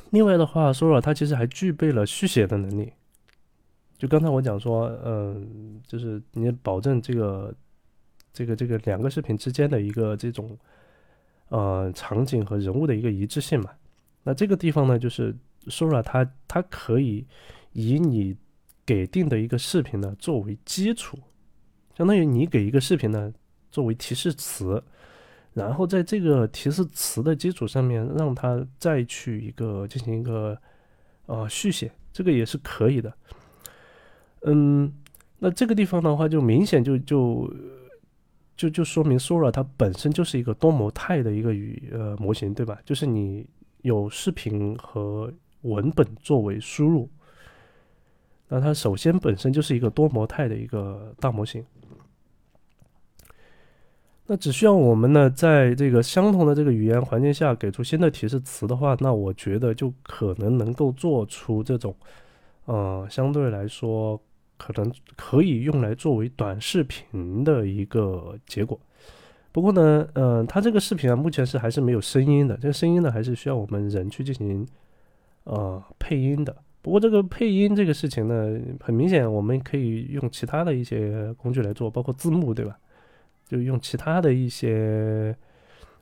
[0.10, 2.92] 另外的话说了，他其实还具备了续写的能力。
[4.00, 7.54] 就刚才我讲说，嗯，就是你保证这个
[8.34, 10.58] 这个这个两个视频之间的一个这种。
[11.50, 13.72] 呃，场景和人物的一个一致性嘛，
[14.24, 15.36] 那这个地方呢，就是
[15.66, 17.26] Sora 它它可以
[17.74, 18.38] 以你
[18.86, 21.18] 给定的一个视频呢作为基础，
[21.98, 23.34] 相当于你给一个视频呢
[23.72, 24.84] 作为提示词，
[25.54, 30.56] 然后在这个提示词的基础上面，让它再去一个进行一个
[31.26, 33.12] 呃续写，这个也是可以的。
[34.44, 34.94] 嗯，
[35.40, 37.52] 那这个地方的话，就明显就就。
[38.60, 42.78] 就就说明 Sora 它本身就是一个多模态的一个语呃模型，对吧？
[42.84, 43.48] 就是你
[43.84, 47.10] 有视频和文本作为输入，
[48.50, 51.64] 那它首先本身就是一个多模态的一个大模型。
[54.26, 61.96] 那只需要我们呢，在这个相同的这个语言环境下给出新的提示词的话，那我觉得就可能能够做出这种，
[62.66, 64.22] 呃，相对来说
[64.60, 68.80] 可能可以用来作为短视频的一个结果。
[69.52, 74.68] 不过呢，嗯，它这个视频啊，目前是还是没有声音的，这个声音呢，还是需要我们人去进行
[75.46, 76.56] 呃配音的。
[76.82, 82.78] 不过这个配音这个事情呢，很明显我们可以用其他的一些工具来做，包括字幕，对吧？
[83.48, 85.36] 就用其他的一些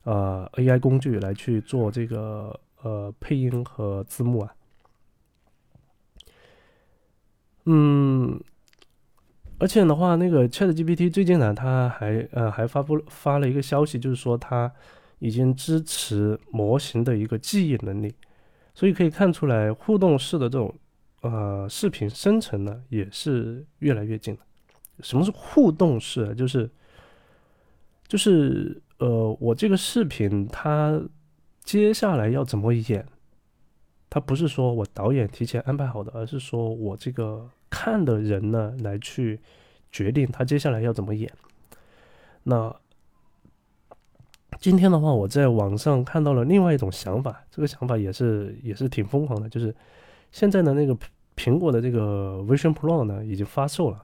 [0.03, 4.53] 呃 AI 工具来去做这个呃配音和字幕啊。
[7.69, 8.41] 嗯，
[9.59, 14.71] 而且的话，那个 ChatGPT 最近呢，它还呃还发布发了一个消息，就是说它
[15.19, 18.15] 已经支持模型的一个记忆能力，
[18.73, 20.73] 所以可以看出来，互动式的这种
[21.21, 24.39] 呃视频生成呢，也是越来越近了。
[25.01, 26.33] 什么是互动式？
[26.35, 26.69] 就是。
[28.09, 30.97] 就是呃，我这个视频它
[31.65, 33.05] 接下来要怎么演？
[34.09, 39.39] 它不是说我导演提前安排好的，而是说我这个看的人呢来去
[39.91, 41.31] 决定他接下来要怎么演。
[42.43, 42.75] 那
[44.59, 49.75] 今天的话，我在网上看到了另外一种想法，这个想法也是也是挺疯狂的，就是
[50.31, 50.97] 现在的那个
[51.35, 54.03] 苹果的这个 Vision Pro 呢已经发售了。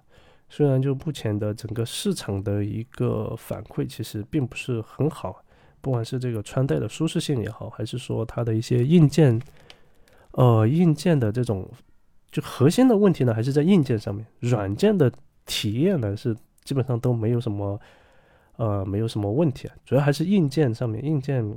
[0.49, 5.43] 虽然就目前的整个市场的一个反馈其实并不是很好，
[5.81, 9.41] 不管是这个穿戴的舒适性也好，还是说它的一些硬件，
[10.33, 11.67] 呃，硬件的这种
[12.33, 15.09] 就核心的问题呢，还是在硬件上面，软件的
[15.45, 17.79] 体验呢是基本上都没有什么，
[18.57, 21.47] 呃，没有什么问题啊，主要还是硬件上面，硬件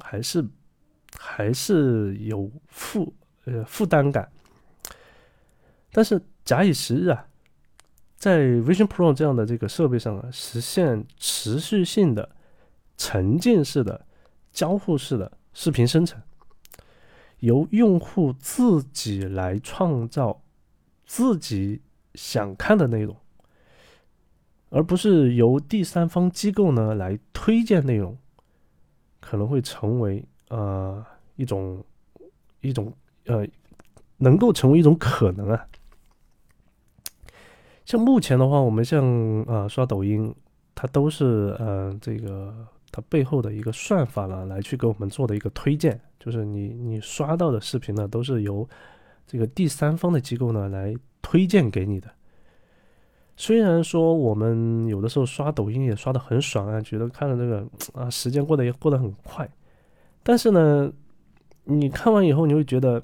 [0.00, 0.42] 还是
[1.18, 3.12] 还是有负
[3.44, 4.30] 呃负担感，
[5.90, 7.26] 但是假以时日啊。
[8.16, 12.26] 在 Vision Pro 这样的这个设备上啊，实现持续性的
[12.96, 14.00] 沉浸式的
[14.50, 16.18] 交互式的视频生成，
[17.44, 20.40] 由用户自己来创造
[21.04, 21.82] 自己
[22.14, 23.14] 想看的内容，
[24.70, 28.16] 而不是由第三方机构呢来推荐内容，
[29.20, 31.04] 可能会成为呃
[31.36, 31.84] 一种
[32.62, 32.90] 一种
[33.26, 33.46] 呃
[34.16, 35.66] 能够成为一种可能啊。
[37.84, 39.04] 像目前的话，我们像
[39.46, 40.34] 呃刷抖音，
[40.74, 48.66] 它都是呃这个它背后的一个算法呢来去给我们做的一个推荐，就是你你刷到的视频呢都是由
[49.26, 52.08] 这个第三方的机构呢来推荐给你的。
[53.36, 59.46] 虽然说我们有的时候刷抖音也刷的很爽啊，觉得看了这个啊时间过得也过得很快，
[60.22, 60.90] 但是呢，
[61.64, 63.02] 你看完以后你会觉得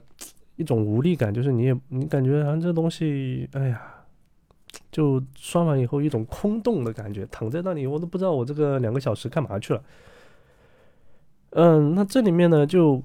[0.57, 3.97] 一种无力感，就是你也你感觉好像这东西，哎呀。
[4.93, 9.81] 就刷完以后，一种空洞的感觉，躺在那里，我都不知道我这个两个小时干嘛去了。
[11.51, 13.03] 嗯，那这里面呢，就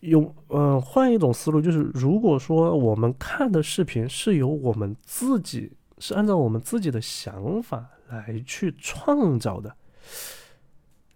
[0.00, 9.74] 用嗯换一种思路，就是如果说我们看的视频是由我们自己是按照我们自己的想法来去创造的，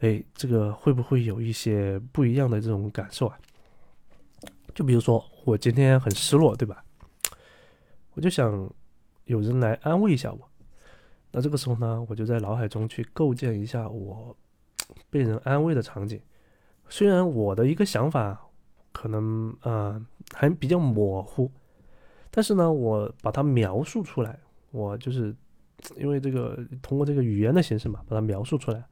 [0.00, 3.38] 哎，这个会不会有一些不一样的这种感受啊？
[4.74, 6.84] 就比如说我今天很失落，对吧？
[8.14, 8.70] 我就想。
[9.26, 10.38] 有人来安慰一下我，
[11.30, 14.36] 那这个时候呢，我就在脑海中去构建一下我
[15.08, 16.20] 被人安慰的场景。
[16.88, 18.40] 虽然我的一个想法
[18.92, 20.00] 可能呃
[20.32, 21.50] 还比较模糊，
[22.30, 24.38] 但是呢，我把它描述出来，
[24.70, 25.34] 我就是
[25.96, 28.84] 因为这个通过这个语言的形式嘛，把它描述出来，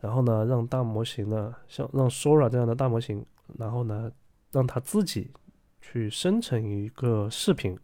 [0.00, 3.24] 然后呢，让大模型呢，像让 Sora 这样的大模型，
[3.58, 4.10] 然后呢，
[4.50, 5.30] 让它自己
[5.80, 7.78] 去生成一个视频。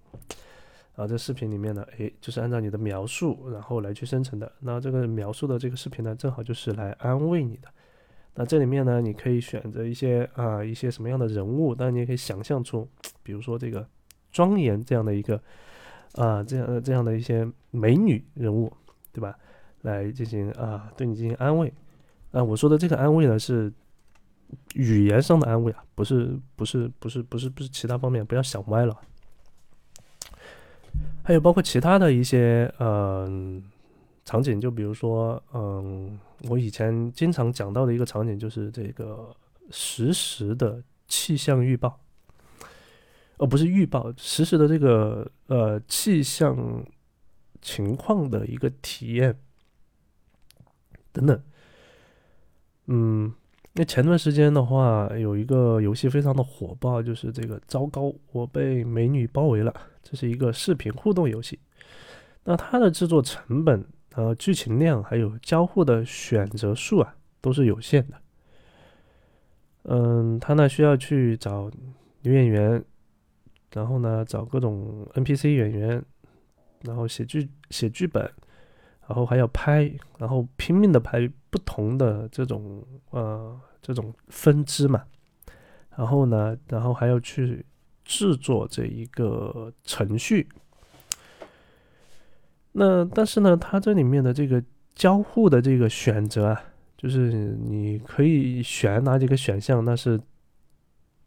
[0.96, 4.50] 啊，这视频里面呢，诶，就是按照你的描述，然后来去生成的。
[4.60, 7.68] 那这个描述的这个视频呢，正好就是来安慰你的。
[8.38, 12.86] 那这里面呢，你可以选择一些啊，一些什么样的人物，当然你也可以想象出，
[13.22, 13.88] 比如说这个
[14.30, 15.40] 庄严这样的一个
[16.16, 18.72] 啊，这样这样的一些美女人物，
[19.12, 19.36] 对吧？
[19.82, 21.72] 来进行啊，对你进行安慰。
[22.32, 23.72] 啊，我说的这个安慰呢，是
[24.74, 28.94] 语言上的安慰啊，不是不是不是不是不是其他方面，不要想歪了。
[31.22, 33.62] 还有包括其他的一些嗯
[34.26, 36.20] 场景，就比如说嗯，
[36.50, 39.34] 我以前经常讲到的一个场景就是这个
[39.70, 41.98] 实时的气象预报，
[43.38, 46.84] 而不是预报，实时的这个呃气象
[47.62, 49.38] 情况的一个体验
[51.12, 51.42] 等等，
[52.88, 53.32] 嗯。
[53.78, 59.70] 那前段时间的话，有一个游戏非常的火爆，就是这个“糟糕，我被美女包围了”。
[60.02, 61.58] 这是一个视频互动游戏。
[62.44, 63.86] 那它的制作成本
[64.16, 68.16] 呃剧情量还有交互的选择数啊，都是有限的。
[69.84, 71.70] 嗯，他呢需要去找
[72.22, 72.84] 女演员，
[73.72, 76.02] 然后呢找各种 NPC 演员，
[76.80, 78.22] 然后写剧写剧本，
[79.06, 79.88] 然后还要拍，
[80.18, 85.04] 然后拼命的拍不同的这种呃这种分支嘛，
[85.94, 87.64] 然后呢，然后还要去
[88.04, 90.48] 制作这一个程序。
[92.78, 94.62] 那但是呢，它这里面的这个
[94.94, 96.62] 交互的这个选择啊。
[96.98, 97.30] 就是
[97.68, 100.18] 你可以选哪几个选项，那是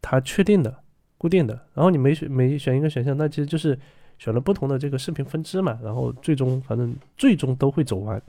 [0.02, 0.76] 它确定的、
[1.16, 1.54] 固定的。
[1.76, 3.78] 然后你每选每选一个选项，那其实就是
[4.18, 5.80] 选了不同的这个视频分支嘛。
[5.84, 8.20] 然后最终反正最终都会走完，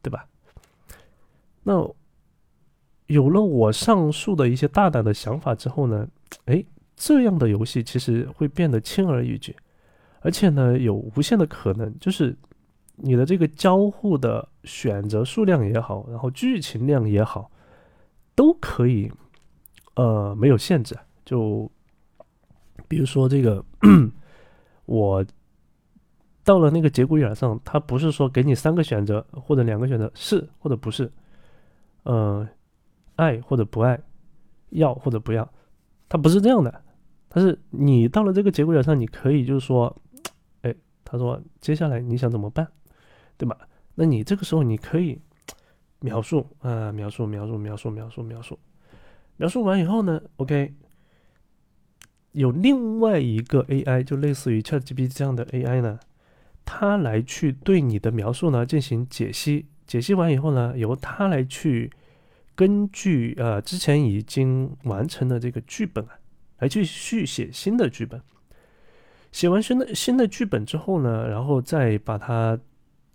[0.00, 0.24] 对吧？
[1.64, 1.84] 那
[3.08, 6.08] 有了我上述的一些大胆的想法之后呢，
[6.44, 6.64] 哎，
[6.94, 9.54] 这样的游戏其实会变得轻而易举，
[10.26, 12.36] 而且呢有无限的可能，就是。
[12.98, 17.50] 你的这个交互的选择数量也好，然后剧情量也好，
[18.34, 19.12] 都可以，
[19.96, 20.96] 呃，没有限制。
[21.22, 21.70] 就
[22.88, 23.62] 比如说这个，
[24.86, 25.22] 我
[26.42, 31.12] 到了那个节骨眼上，它不是说给你三个选择或者两个选择，是或者不是，
[32.04, 32.48] 呃，
[33.16, 34.00] 爱或者不爱，
[34.70, 35.46] 要或者不要，
[36.08, 36.82] 它不是这样的。
[37.28, 39.94] 但是你到了这个节骨眼上，你可以就是说，
[41.06, 42.66] 他说接下来你想怎么办？
[43.38, 43.56] 对吧？
[43.94, 45.18] 那你这个时候你可以
[46.00, 48.58] 描述啊，描述，描述，描述，描述，描述，
[49.36, 50.74] 描述完以后呢，OK，
[52.32, 56.00] 有另外一个 AI，就类似于 ChatGPT 这样的 AI 呢，
[56.64, 61.90] 它来去对你的描述呢进行解析，解析完以后呢，由它来去
[62.54, 66.18] 根据呃之前已经完成的这个剧本啊，
[66.58, 68.20] 来去续写新的剧本。
[69.36, 72.58] 写完新的新的剧本之后呢，然后再把它。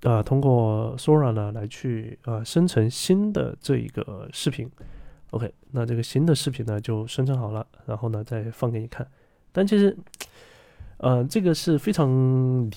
[0.03, 4.67] 啊，通过 Sora 呢来去啊生成新的这一个视频
[5.29, 9.07] ，OK，那这个新的视频呢就生成好了，然后呢再放给你看。
[9.51, 9.95] 但其实，
[10.97, 12.09] 呃，这个是非常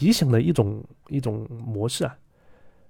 [0.00, 2.14] 理想的一种一种模式啊。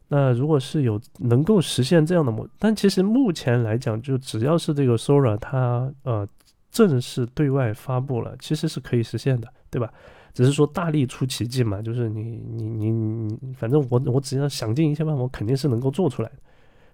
[0.09, 6.29] 那如果是有能够实现这样的模，但其实目前来讲，就只要是这个 Sora 它呃
[6.73, 9.95] 正式对外发布了，其实是可以实现的，对吧？
[10.35, 16.37] 只是说大力出奇迹嘛，就是你你你你，反正我我只要想尽一切办法，我肯定是能够做出来的。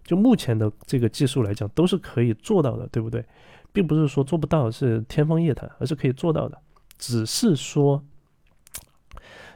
[0.04, 3.24] 就目前的这个技术来讲，都是可以做到的，对不对？
[3.72, 6.58] 并不是说做不到是天方夜谭，而是可以做到的。
[6.98, 8.04] 只是说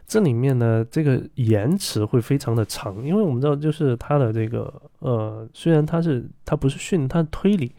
[0.07, 7.75] 这里面呢，这个延迟会非常的长，因为我们知道，就是它的这个呃，虽然它是它不是训，它推理。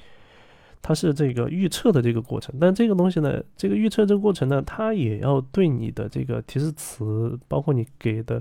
[0.88, 8.40] 它是这个预测的这个过程，但这个东西呢，这个预测这个过程呢，它也要对你的这个提示词，包括你给的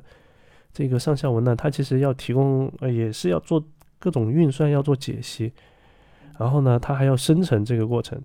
[0.71, 3.65] 这个上下文呢，它其实要提供，呃，也是要做
[3.99, 5.51] 各种运算，要做解析，
[6.39, 8.21] 然后呢，它还要生成这个过程，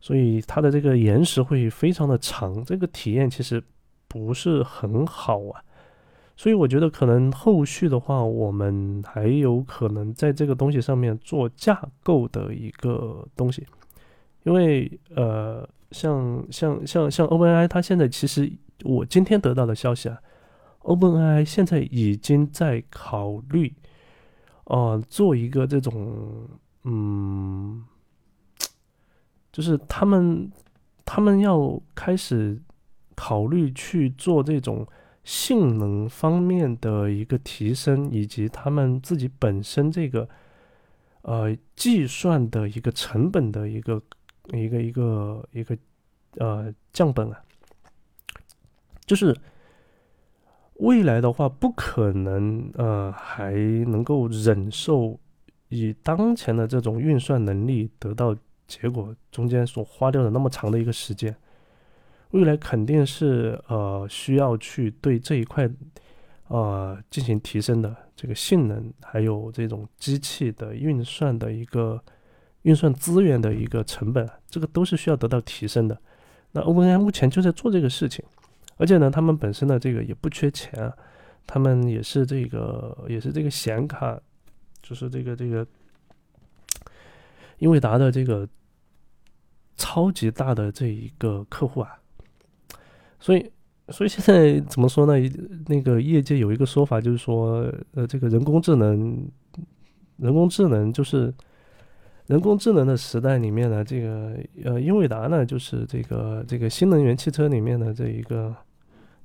[0.00, 3.60] 所以它的这个延时会非常的长，这个体验其实
[4.06, 5.60] 不是很好啊。
[6.38, 13.66] 所以我觉得可能后续的话，我们还有可能在这个东西上面做架构的一个东西，
[14.42, 18.52] 因为呃，像像像像 OpenAI，它现在其实
[18.84, 20.18] 我今天得到的消息啊
[20.82, 23.74] ，OpenAI 现在已经在考虑，
[24.64, 26.46] 呃，做一个这种
[26.84, 27.82] 嗯，
[29.50, 30.52] 就是他们
[31.06, 32.60] 他们要开始
[33.14, 34.86] 考虑去做这种。
[35.26, 40.28] 性能方面的一个提升，以及他们自己本身这个
[41.22, 44.00] 呃计算的一个成本的一个
[44.52, 45.76] 一个一个一个
[46.36, 47.42] 呃降本啊，
[49.04, 49.36] 就是
[50.74, 55.18] 未来的话不可能呃还能够忍受
[55.70, 58.32] 以当前的这种运算能力得到
[58.68, 61.36] 结果中间所花掉的那么长的一个时间。
[62.32, 65.68] 未来肯定是呃需要去对这一块
[66.48, 72.02] 呃进行提升的这个性能，还有这种机器的运算的一个
[72.62, 75.98] 运算资源的一个成本，这个都是需要得到提升的。
[76.52, 78.24] 那 OpenAI 目前就在做这个事情，
[78.76, 80.92] 而且呢，他们本身的这个也不缺钱啊，
[81.46, 84.20] 他们也是这个也是这个显卡，
[84.82, 85.66] 就是这个这个
[87.58, 88.48] 英伟达的这个
[89.76, 91.98] 超级大的这一个客户啊。
[93.26, 93.44] 所以，
[93.88, 95.14] 所以现在怎么说呢？
[95.66, 99.28] 那个业界有一个说法，就是说，呃，这个人工智能，
[100.18, 101.34] 人工智能就是
[102.28, 108.54] 人工智能的时代里面呢，这个呃，英伟达呢，就是这个这个新能源汽车里面的这一个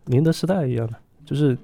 [0.06, 1.56] 宁德时代一样的，就是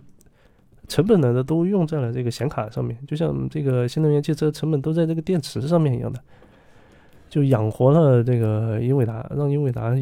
[0.88, 6.24] 成本呢都用在了这个显卡上面，就像这个新能源汽车成本都在这个电池上面一样的，
[7.30, 9.94] 就养活了这个英伟达，让英伟达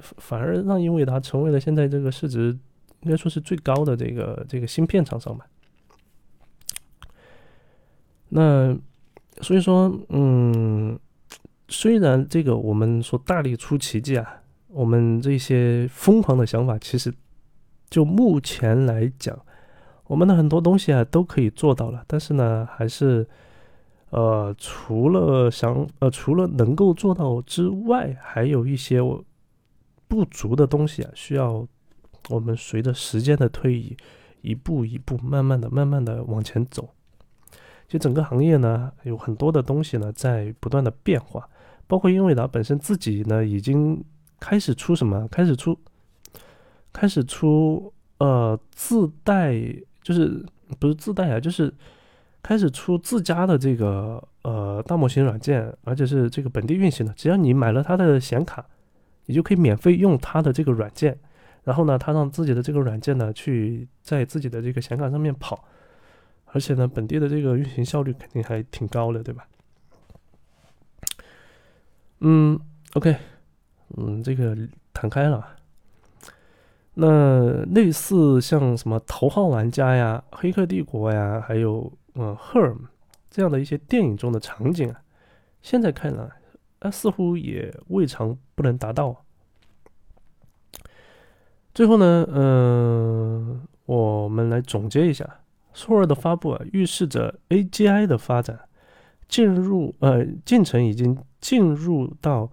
[0.00, 2.56] 反而让英伟达成为了现在这个市值
[3.02, 5.46] 应该说是最高的这个这个芯片厂商吧。
[8.28, 8.76] 那
[9.40, 10.98] 所以说，嗯，
[11.68, 17.12] 虽然这个我们说大力出奇迹啊，我们这些疯狂的想法，其实
[17.88, 19.38] 就目前来讲。
[20.06, 23.26] 我们的很多东西啊都可以做到了，但是呢，还是，
[24.14, 29.24] 呃，除了想呃，除了能够做到之外，还有一些我
[30.06, 31.66] 不足的东西啊，需要
[32.28, 33.96] 我们随着时间的推移，
[34.40, 36.88] 一步一步、慢慢的、慢慢的往前走。
[37.88, 41.48] 就整个行业呢，有很多的东西呢在不断的变化，
[41.88, 44.04] 包括英伟达本身自己呢，已经
[44.38, 45.26] 开始出什么？
[45.28, 45.76] 开始出，
[46.92, 49.54] 开始出呃自带。
[50.04, 50.44] 就是
[50.78, 51.72] 不是自带啊，就是
[52.44, 57.12] 开始出自家的这个呃大模型软件，而且是这个本地运行的。
[57.14, 58.62] 只要你买了它的显卡，
[59.24, 61.18] 你就可以免费用它的这个软件。
[61.62, 65.64] 然后呢，它让自己的这个软件呢去在自己的这个显卡上面跑，
[66.44, 69.46] 而且呢，本地的这个运行效率肯定还挺高的，对吧？
[72.20, 72.60] 嗯
[72.92, 73.16] ，OK，
[73.96, 74.54] 嗯，这个
[74.92, 75.46] 谈开了。
[76.92, 82.74] 那类似像什么《头号玩家》呀、《黑客帝国》呀，还有嗯《Herm》
[83.30, 85.02] 这样的一些电影中的场景啊，
[85.62, 86.30] 现在看来，
[86.80, 89.24] 啊似乎也未尝不能达到。
[91.74, 95.40] 最后呢，嗯，我们来总结一下
[95.74, 98.60] ，，Sora 的发布啊，预示着 AGI 的发展
[99.26, 102.48] 进入呃进程已经进入到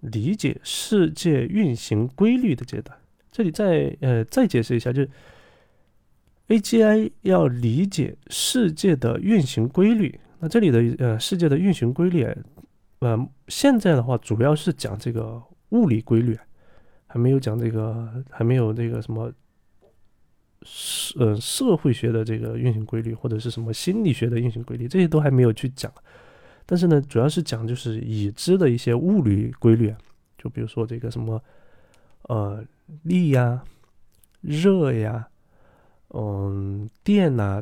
[0.00, 2.98] 理解世界运行规律的阶段。
[3.30, 5.10] 这里再呃再解释一下，就是
[6.48, 10.18] AGI 要理解世界的运行规律。
[10.38, 12.26] 那这里的呃世界的运行规律，
[12.98, 16.38] 呃现在的话主要是讲这个物理规律，
[17.06, 19.32] 还没有讲这个还没有这个什么
[20.62, 25.92] 社呃社会学的这个运行规律，或者是什么心理学的运行规律，这些都还没有去讲。
[26.66, 29.98] 但是呢，主要是讲就是已知的一些物理规律啊，
[30.36, 31.42] 就比如说这个什么
[32.22, 32.64] 呃。
[33.04, 33.64] 力呀，
[34.42, 35.26] 热呀，
[36.16, 37.60] 嗯，电呐，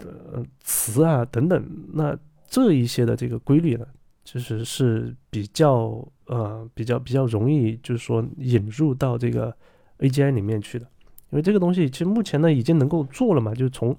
[0.00, 3.86] 呃，磁啊等等，那这一些的这个规律呢，
[4.22, 9.56] 其实是比较呃比较比较容易，就是说引入到这个
[9.98, 10.86] AGI 里面去的，
[11.30, 13.96] 因为这个东西其实目前呢已经能够做了嘛，就是从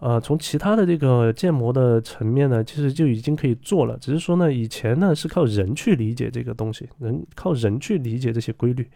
[0.00, 8.90] 呃从其他的这个建模的层面呢，其实就已经可以做了，只是说呢以前呢是靠人去理解这个东西，人靠人去理解这些规律。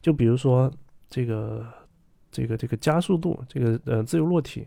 [0.00, 0.70] 就比如说
[1.08, 1.64] 这个
[2.32, 4.66] 这个这个加速度，这个呃自由落体，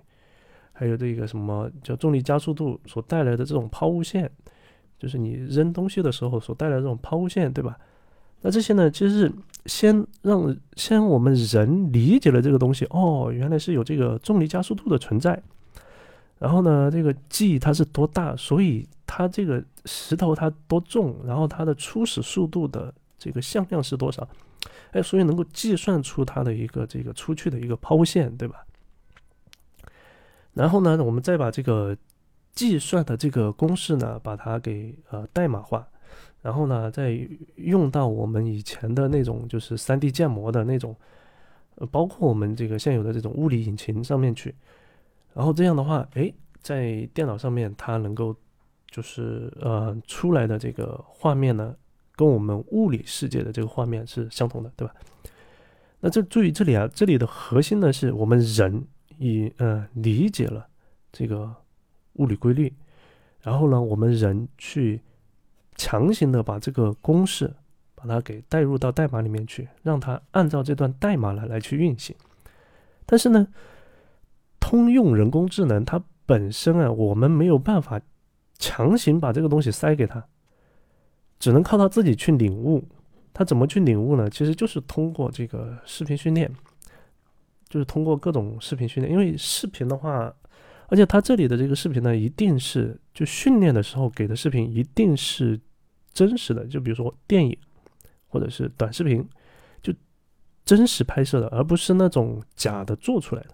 [0.71, 4.31] 还有这个什么叫重力加速度所带来的这种抛物线，
[4.97, 7.77] 就是你扔东西的时候所带来这种抛物线，对吧？
[8.41, 9.31] 那这些呢，其实是
[9.65, 15.41] 先让先我们人理解了这个东西，哦，原来是有这个重力加速度的存在。
[16.37, 24.27] 然后呢，这个 G 它是多大，所以它这个石头它多重，然后它的初始速度的这个向量是多少？
[24.91, 28.65] 哎，所以能够计算出它的一个这个出去的一个抛物线，对吧？
[30.53, 31.95] 然后呢，我们再把这个
[32.53, 35.85] 计算的这个公式呢，把它给呃代码化，
[36.41, 37.19] 然后呢，再
[37.55, 40.95] 用到我们以前的那种就是三 D 建模的那种，
[41.91, 44.55] 包括我们这个现有的这种物理引擎上面去。
[45.33, 48.33] 然后这样的话，哎，在电脑上面它能够
[48.89, 51.75] 就是呃出来的这个画面呢。
[52.15, 54.93] 跟我们物理世界的这个画面是相同的，对吧？
[55.99, 58.85] 那这注意这里啊，这里的核心呢，是我们人
[59.17, 60.67] 以呃理解了
[61.11, 61.53] 这个
[62.13, 62.71] 物理规律，
[63.41, 65.01] 然后呢，我们人去
[65.75, 67.51] 强行的把这个公式
[67.95, 72.15] 把它给带入到代码里面去，让它按照这段代码来来去运行。
[73.05, 73.47] 但是呢，
[74.59, 77.99] 通用人工智能它本身啊，我们没有办法
[78.59, 80.23] 强行把这个东西塞给他。
[81.39, 82.83] 只能靠他自己去领悟，
[83.33, 84.29] 他怎么去领悟呢？
[84.29, 86.49] 其实就是通过这个视频训练，
[87.67, 89.11] 就是通过各种视频训练。
[89.11, 90.33] 因为视频的话，
[90.87, 95.59] 而且他这里的这个视频呢，一定是就训练的时候给的视频一定是
[96.13, 97.55] 真实的，就比如说电影
[98.27, 99.27] 或者是短视频，
[99.81, 99.93] 就
[100.63, 103.49] 真实拍摄的，而不是那种假的做出来的。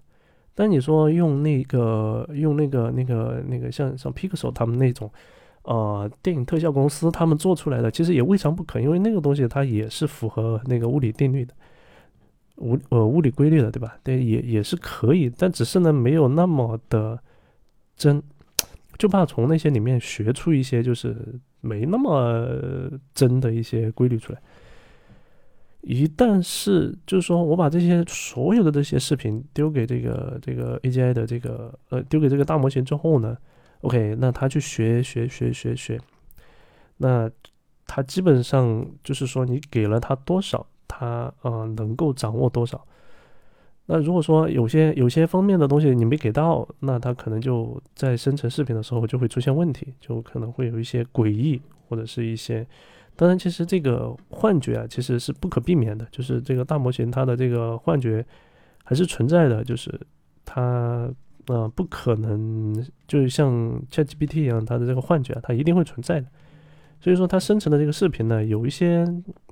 [0.54, 5.12] 但你说用那个用那个那个那个像像 Pixel 他们那种。
[5.64, 11.54] 呃，电影特效公司他们做出来的其实也未尝不可，因为那个东西它也是符合那个物理定律的。
[12.58, 13.98] 物呃物理规律的，对吧？
[14.04, 17.20] 对，也也是可以，但只是呢没有那么的
[17.96, 18.22] 真，
[19.00, 21.16] 就怕从那些里面学出一些就是
[21.62, 22.48] 没那么
[23.16, 24.40] 真的一些规律出来。
[25.82, 33.36] 一旦是就是说我把这些所有的这些视频丢给这个这个 AGI 的这个呃丢给这个大模型之后呢
[33.82, 36.00] ，OK，那他去学学学学学，
[36.98, 37.30] 那
[37.86, 40.66] 他基本上就是说你给了他多少。
[40.94, 42.86] 他呃能够掌握多少？
[43.86, 52.68] 那如果说有些有些方面的东西你没给到，那他可能就在生成视频的时候就会出现问题，就可能会有一些诡异或者是一些。
[53.16, 58.24] 当然，其实这个幻觉啊，其实是不可避免的，就是这个大模型它的这个幻觉
[58.84, 59.98] 还是存在的，就是
[60.44, 61.10] 它
[61.48, 62.74] 呃不可能
[63.08, 66.28] 就是像 ChatGPT 一样，它的这个幻觉啊，它一定会存在的。
[67.00, 69.06] 所以说，它生成的这个视频呢，有一些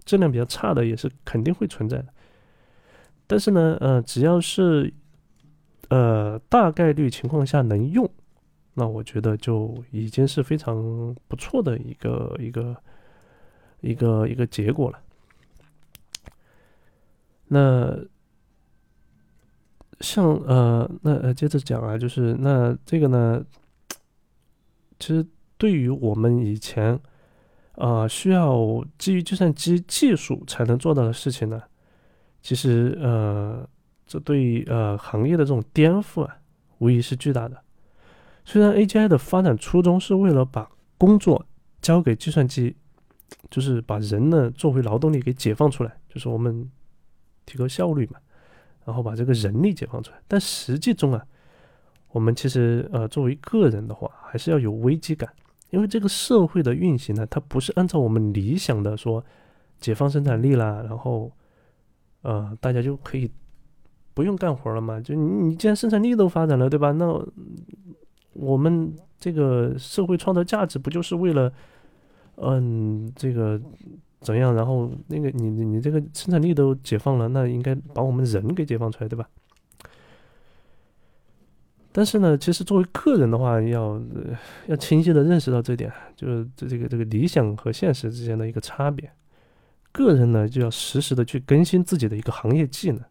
[0.05, 2.07] 质量比较差的，也是肯定会存在的。
[3.25, 4.93] 但是呢，呃，只要是
[5.89, 8.07] 呃大概率情况下能用，
[8.75, 12.77] 那我觉得就已经是非常不错的一个一个
[13.81, 14.99] 一个一个结果了。
[17.47, 17.97] 那
[20.01, 23.43] 像呃，那呃，接着讲啊，就是那这个呢，
[24.99, 25.25] 其实
[25.57, 26.99] 对于我们以前。
[27.75, 31.61] 呃，需要基于计算机技术才能做到的事情呢，
[32.41, 33.65] 其实呃，
[34.05, 36.37] 这对呃行业的这种颠覆啊，
[36.79, 37.57] 无疑是巨大的。
[38.43, 41.45] 虽然 AGI 的发展初衷是为了把工作
[41.81, 42.75] 交给计算机，
[43.49, 46.69] 就是把人呢作为劳动力给解放出来，就是我们
[47.45, 48.19] 提高效率嘛，
[48.89, 50.17] 然后把这个人力解放出来。
[50.27, 51.23] 但实际中啊，
[52.09, 55.31] 我们其实呃作为个人的话，还是要有危机感。
[55.69, 59.23] 因为这个社会的运行呢，它不是按照我们理想的说
[59.79, 61.31] 解放生产力啦，然后
[62.23, 63.29] 呃大家就可以
[64.15, 64.99] 不用干活了嘛？
[64.99, 66.91] 就你你既然生产力都发展了，对吧？
[66.91, 67.05] 那
[68.33, 71.53] 我们这个社会创造价值不就是为了
[72.37, 73.61] 嗯这个
[74.21, 74.53] 怎样？
[74.53, 79.27] 然后那个你你你这个生产力都解放了，那应该把我们人给解放出来，对吧？
[81.91, 83.99] 但是呢，其实作为个人的话，要
[84.67, 89.11] 要清晰的认识到这点，就是这这个这个理想和现实之间的一个差别。
[89.91, 93.01] 个人呢，就要实时的去更新自己的一个行业技能，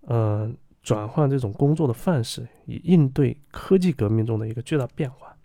[0.00, 5.36] 呃，转换这种工作的范式，以应对科技革命中的一个巨大变化。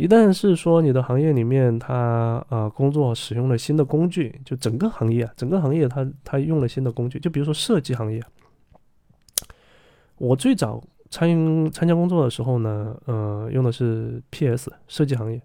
[0.00, 8.22] 一旦是说你的行业里面，它啊工作使用了新的工具，就整个行业啊，整个行业它它用了新的工具，就比如说设计行业，
[10.16, 10.82] 我最早。
[11.12, 11.28] 参
[11.72, 15.42] 参加工作的时候呢，呃，用的是 PS 设计行业，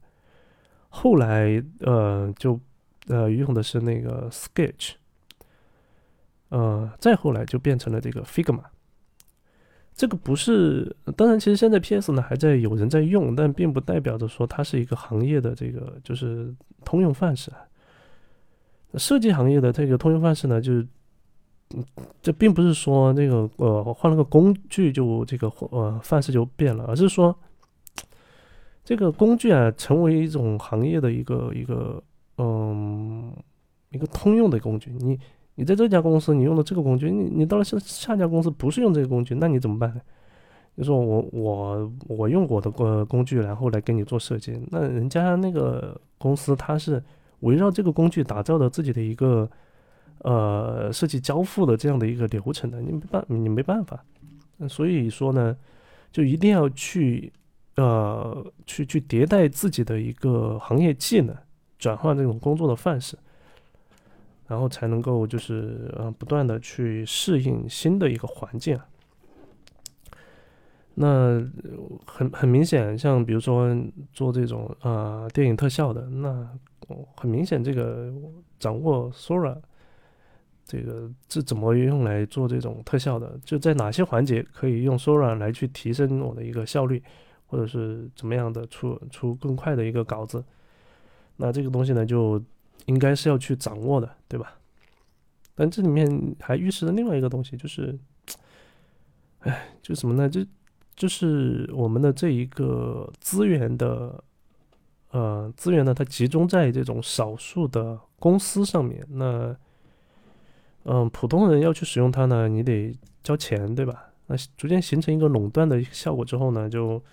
[0.90, 2.60] 后来呃就
[3.08, 4.92] 呃用的是那个 Sketch，
[6.50, 8.62] 呃，再后来就变成了这个 Figma。
[9.96, 17.52] 这个不是，当然，其实现在 PS 呢还在有人在用，但并不代表着说它是一个行业的这个就是通用范式。
[18.96, 20.88] 设计行业的这个通用范式呢，就是。
[21.76, 21.84] 嗯，
[22.22, 27.36] 这并不是说那个呃换了个工具就这个呃范式就变了，而是说
[28.84, 32.02] 这个工具啊成为一种行业的一个一个
[32.38, 33.36] 嗯
[33.90, 34.92] 一个通用的工具。
[35.00, 35.20] 你
[35.56, 40.02] 你在这家公司你用的这个工具，你你到了下下家公司不是用这个工具，那你怎么办呢？
[40.78, 47.04] 就说我我我用我的工工具，然后来给你做设计，那人家那个公司它是
[47.40, 49.50] 围绕这个工具打造的自己的一个。
[50.20, 54.04] 呃，设计交付的这样的一个流程的，你没办，你没办法。
[54.68, 55.56] 所以说呢，
[56.10, 57.32] 就一定要去，
[57.76, 61.36] 呃，去去迭代自己的一个行业技能，
[61.78, 63.16] 转换这种工作的范式，
[64.48, 68.86] 然后才能够就是呃，不断的去适应新的一个环境啊。
[70.94, 71.44] 那
[72.06, 73.76] 很很明显，像比如说
[74.14, 76.50] 做这种呃电影特效的，那
[77.16, 78.14] 很明显这个
[78.60, 79.58] 掌握 Sora。
[80.68, 83.40] 这个是怎么用来做这种特效的？
[83.44, 87.04] 就在哪些环节可以用 Sora 来去提升我的一个效率，
[87.46, 90.44] 或者是怎么样的出出更快的一个稿子？
[91.38, 92.42] 那这个东西呢，就
[92.86, 94.54] 应该是要去掌握的，对吧？
[95.56, 97.98] 但这里面还预示了另外一个东西，就是，
[99.40, 100.30] 哎，就什么呢？
[100.30, 100.46] 就
[100.96, 104.24] 就是我们的这一个资源的，
[105.12, 109.56] 呃，资源呢，它集中在这种少数的公司上面，那。
[110.88, 114.06] 嗯，普通人要去使用它呢，你得交钱，对吧？
[114.28, 117.04] 那逐渐形成一个垄断的一个效果之后呢，就，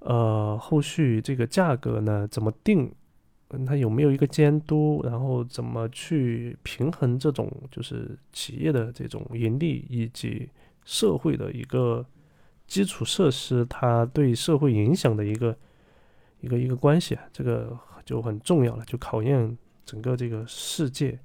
[0.00, 2.94] 呃，后续这个价格呢怎么定，
[3.66, 10.48] 它有没有一个监督，然后怎么去平衡这种就是企业的这种盈利以及
[10.84, 12.04] 社会的一个
[12.66, 15.56] 基础设施，它对社会影响的一个
[16.40, 21.18] 一个一个关系啊，这个就很重要了，就考验整个这个世界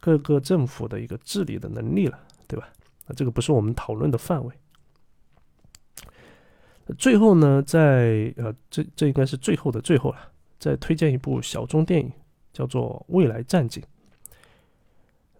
[0.00, 2.18] 各个政府的一个治理的能力了，
[2.48, 2.68] 对吧？
[3.06, 4.52] 那这个不是我们讨论的范围。
[6.98, 10.31] 最后呢，在呃，这这应该是最后的最后了。
[10.62, 12.12] 再推荐一部小众电影，
[12.52, 13.82] 叫做《未来战警》。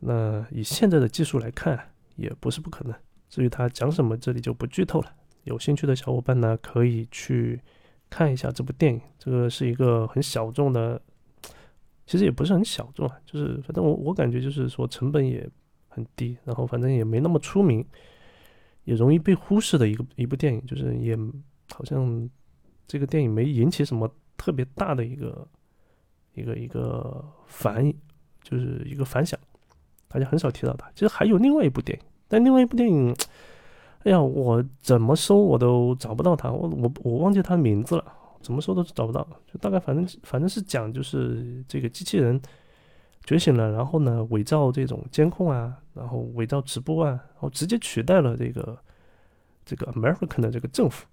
[0.00, 1.78] 那以现在的技术来看，
[2.16, 2.92] 也不是不可能。
[3.28, 5.14] 至于它讲什么，这里就不剧透了。
[5.44, 7.60] 有兴趣的小伙伴呢，可以去
[8.10, 9.00] 看一下这部电影。
[9.16, 11.00] 这个是一个很小众的，
[12.04, 15.48] 其实也不是很小众啊，就是反正我我感觉就是说成本也
[15.86, 17.86] 很低，然后反正也没那么出名。
[18.82, 21.16] 也容易被忽视的一个一部电影，就是也
[21.72, 22.28] 好像
[22.88, 25.46] 这个电影没引起什么特别大的一个
[26.34, 27.92] 一个一个反，
[28.42, 29.38] 就是一个反响，
[30.08, 30.90] 大家很少提到它。
[30.94, 33.14] 其实还有另外一部电影，但另外一部电影，
[34.04, 38.04] 哎呀，我怎么搜我都找不到它，我我我忘记它的名字了，
[38.40, 39.26] 怎么搜都找不到。
[39.46, 42.40] 就大概反正反正是讲就是这个机器人。
[43.24, 48.76] 觉醒了，然后呢，伪造这种监控啊，然后伪造直播啊，然后直接取代了这个
[49.64, 51.06] 这个 American 的这个政府，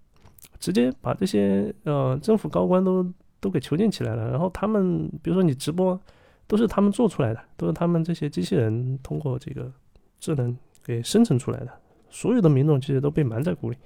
[0.59, 3.05] 直接把这些呃政府高官都
[3.39, 4.29] 都给囚禁起来了。
[4.29, 5.99] 然后他们，比如说你直播，
[6.47, 9.71] 都是他们做出来的，都是他们这些机器人通过这个
[10.19, 11.71] 智能给生成出来的。
[12.09, 13.77] 所有的民众其实都被瞒在鼓里。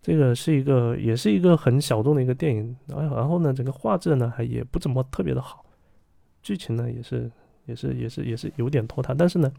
[0.00, 2.76] 这个是一个，也是一个很小众的一个电影。
[2.86, 5.64] 然后，然后呢，整个画质呢还也不怎么特别的好。
[6.42, 7.30] 剧情呢也是
[7.64, 9.50] 也是也是也是有点拖沓，但是呢，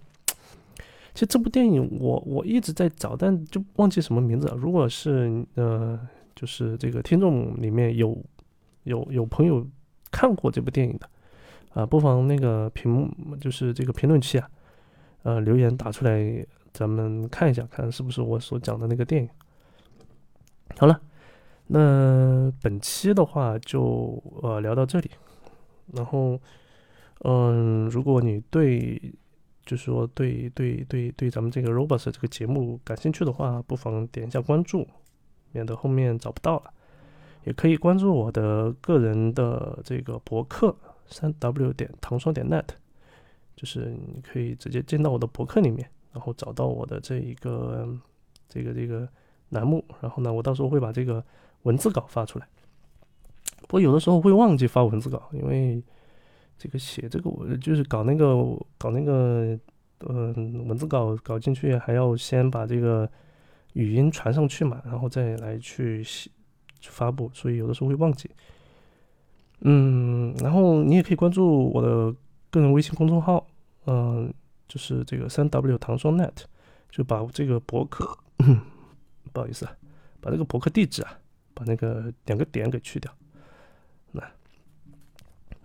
[1.16, 4.56] 其实这部电影我我一直在找，但就忘记什么名字了。
[4.56, 5.98] 如果是呃，
[6.36, 8.22] 就是这个听众里面有
[8.84, 9.66] 有有朋友
[10.12, 11.10] 看过这部电影的
[11.74, 14.50] 啊，不妨那个屏幕就是这个评论区啊，
[15.24, 19.30] 呃留言打出来，咱们看一下，看是不是我所讲的那个电影。
[20.78, 21.00] 好了，
[21.68, 25.10] 那本期的话就呃聊到这里，
[25.94, 26.38] 然后。
[27.20, 29.02] 嗯，如果你对，
[29.66, 34.88] 就是说对对对对咱们这个 Robots 这个节目感兴趣的话，不妨点一下关注，
[35.52, 36.72] 免得后面找不到了。
[37.46, 40.76] 也可以关注我的个人的这个博客
[41.08, 42.66] 三 w 点糖霜点 net，
[43.56, 47.88] 就是你可以直接进到我的博客里面，然后找到我的这一个
[48.48, 49.08] 这个这个
[49.50, 51.24] 栏目，然后呢，我到时候会把这个
[51.64, 52.48] 文字稿发出来。
[53.62, 55.84] 不过有的时候会忘记发文字稿，因为。
[56.58, 58.36] 这个写这个我就是搞那个
[58.78, 59.58] 搞那个
[60.00, 63.10] 嗯文字稿搞进去，还要先把这个
[63.74, 66.30] 语音传上去嘛，然后再来去写
[66.82, 68.30] 发布，所以有的时候会忘记。
[69.62, 72.14] 嗯，然后你也可以关注我的
[72.50, 73.46] 个人微信公众号，
[73.86, 74.32] 嗯，
[74.68, 76.44] 就是这个三 W 糖霜 net，
[76.90, 78.18] 就把这个博客，
[79.34, 79.76] 不好意思啊，
[80.22, 81.20] 把这个博客地址啊，
[81.54, 83.12] 把那个两个点给去掉。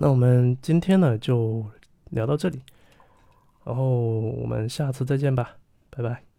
[0.02, 1.62] 那我们今天呢就
[2.08, 2.62] 聊到这里，
[3.64, 5.58] 然后我们下次再见吧，
[5.90, 6.29] 拜拜。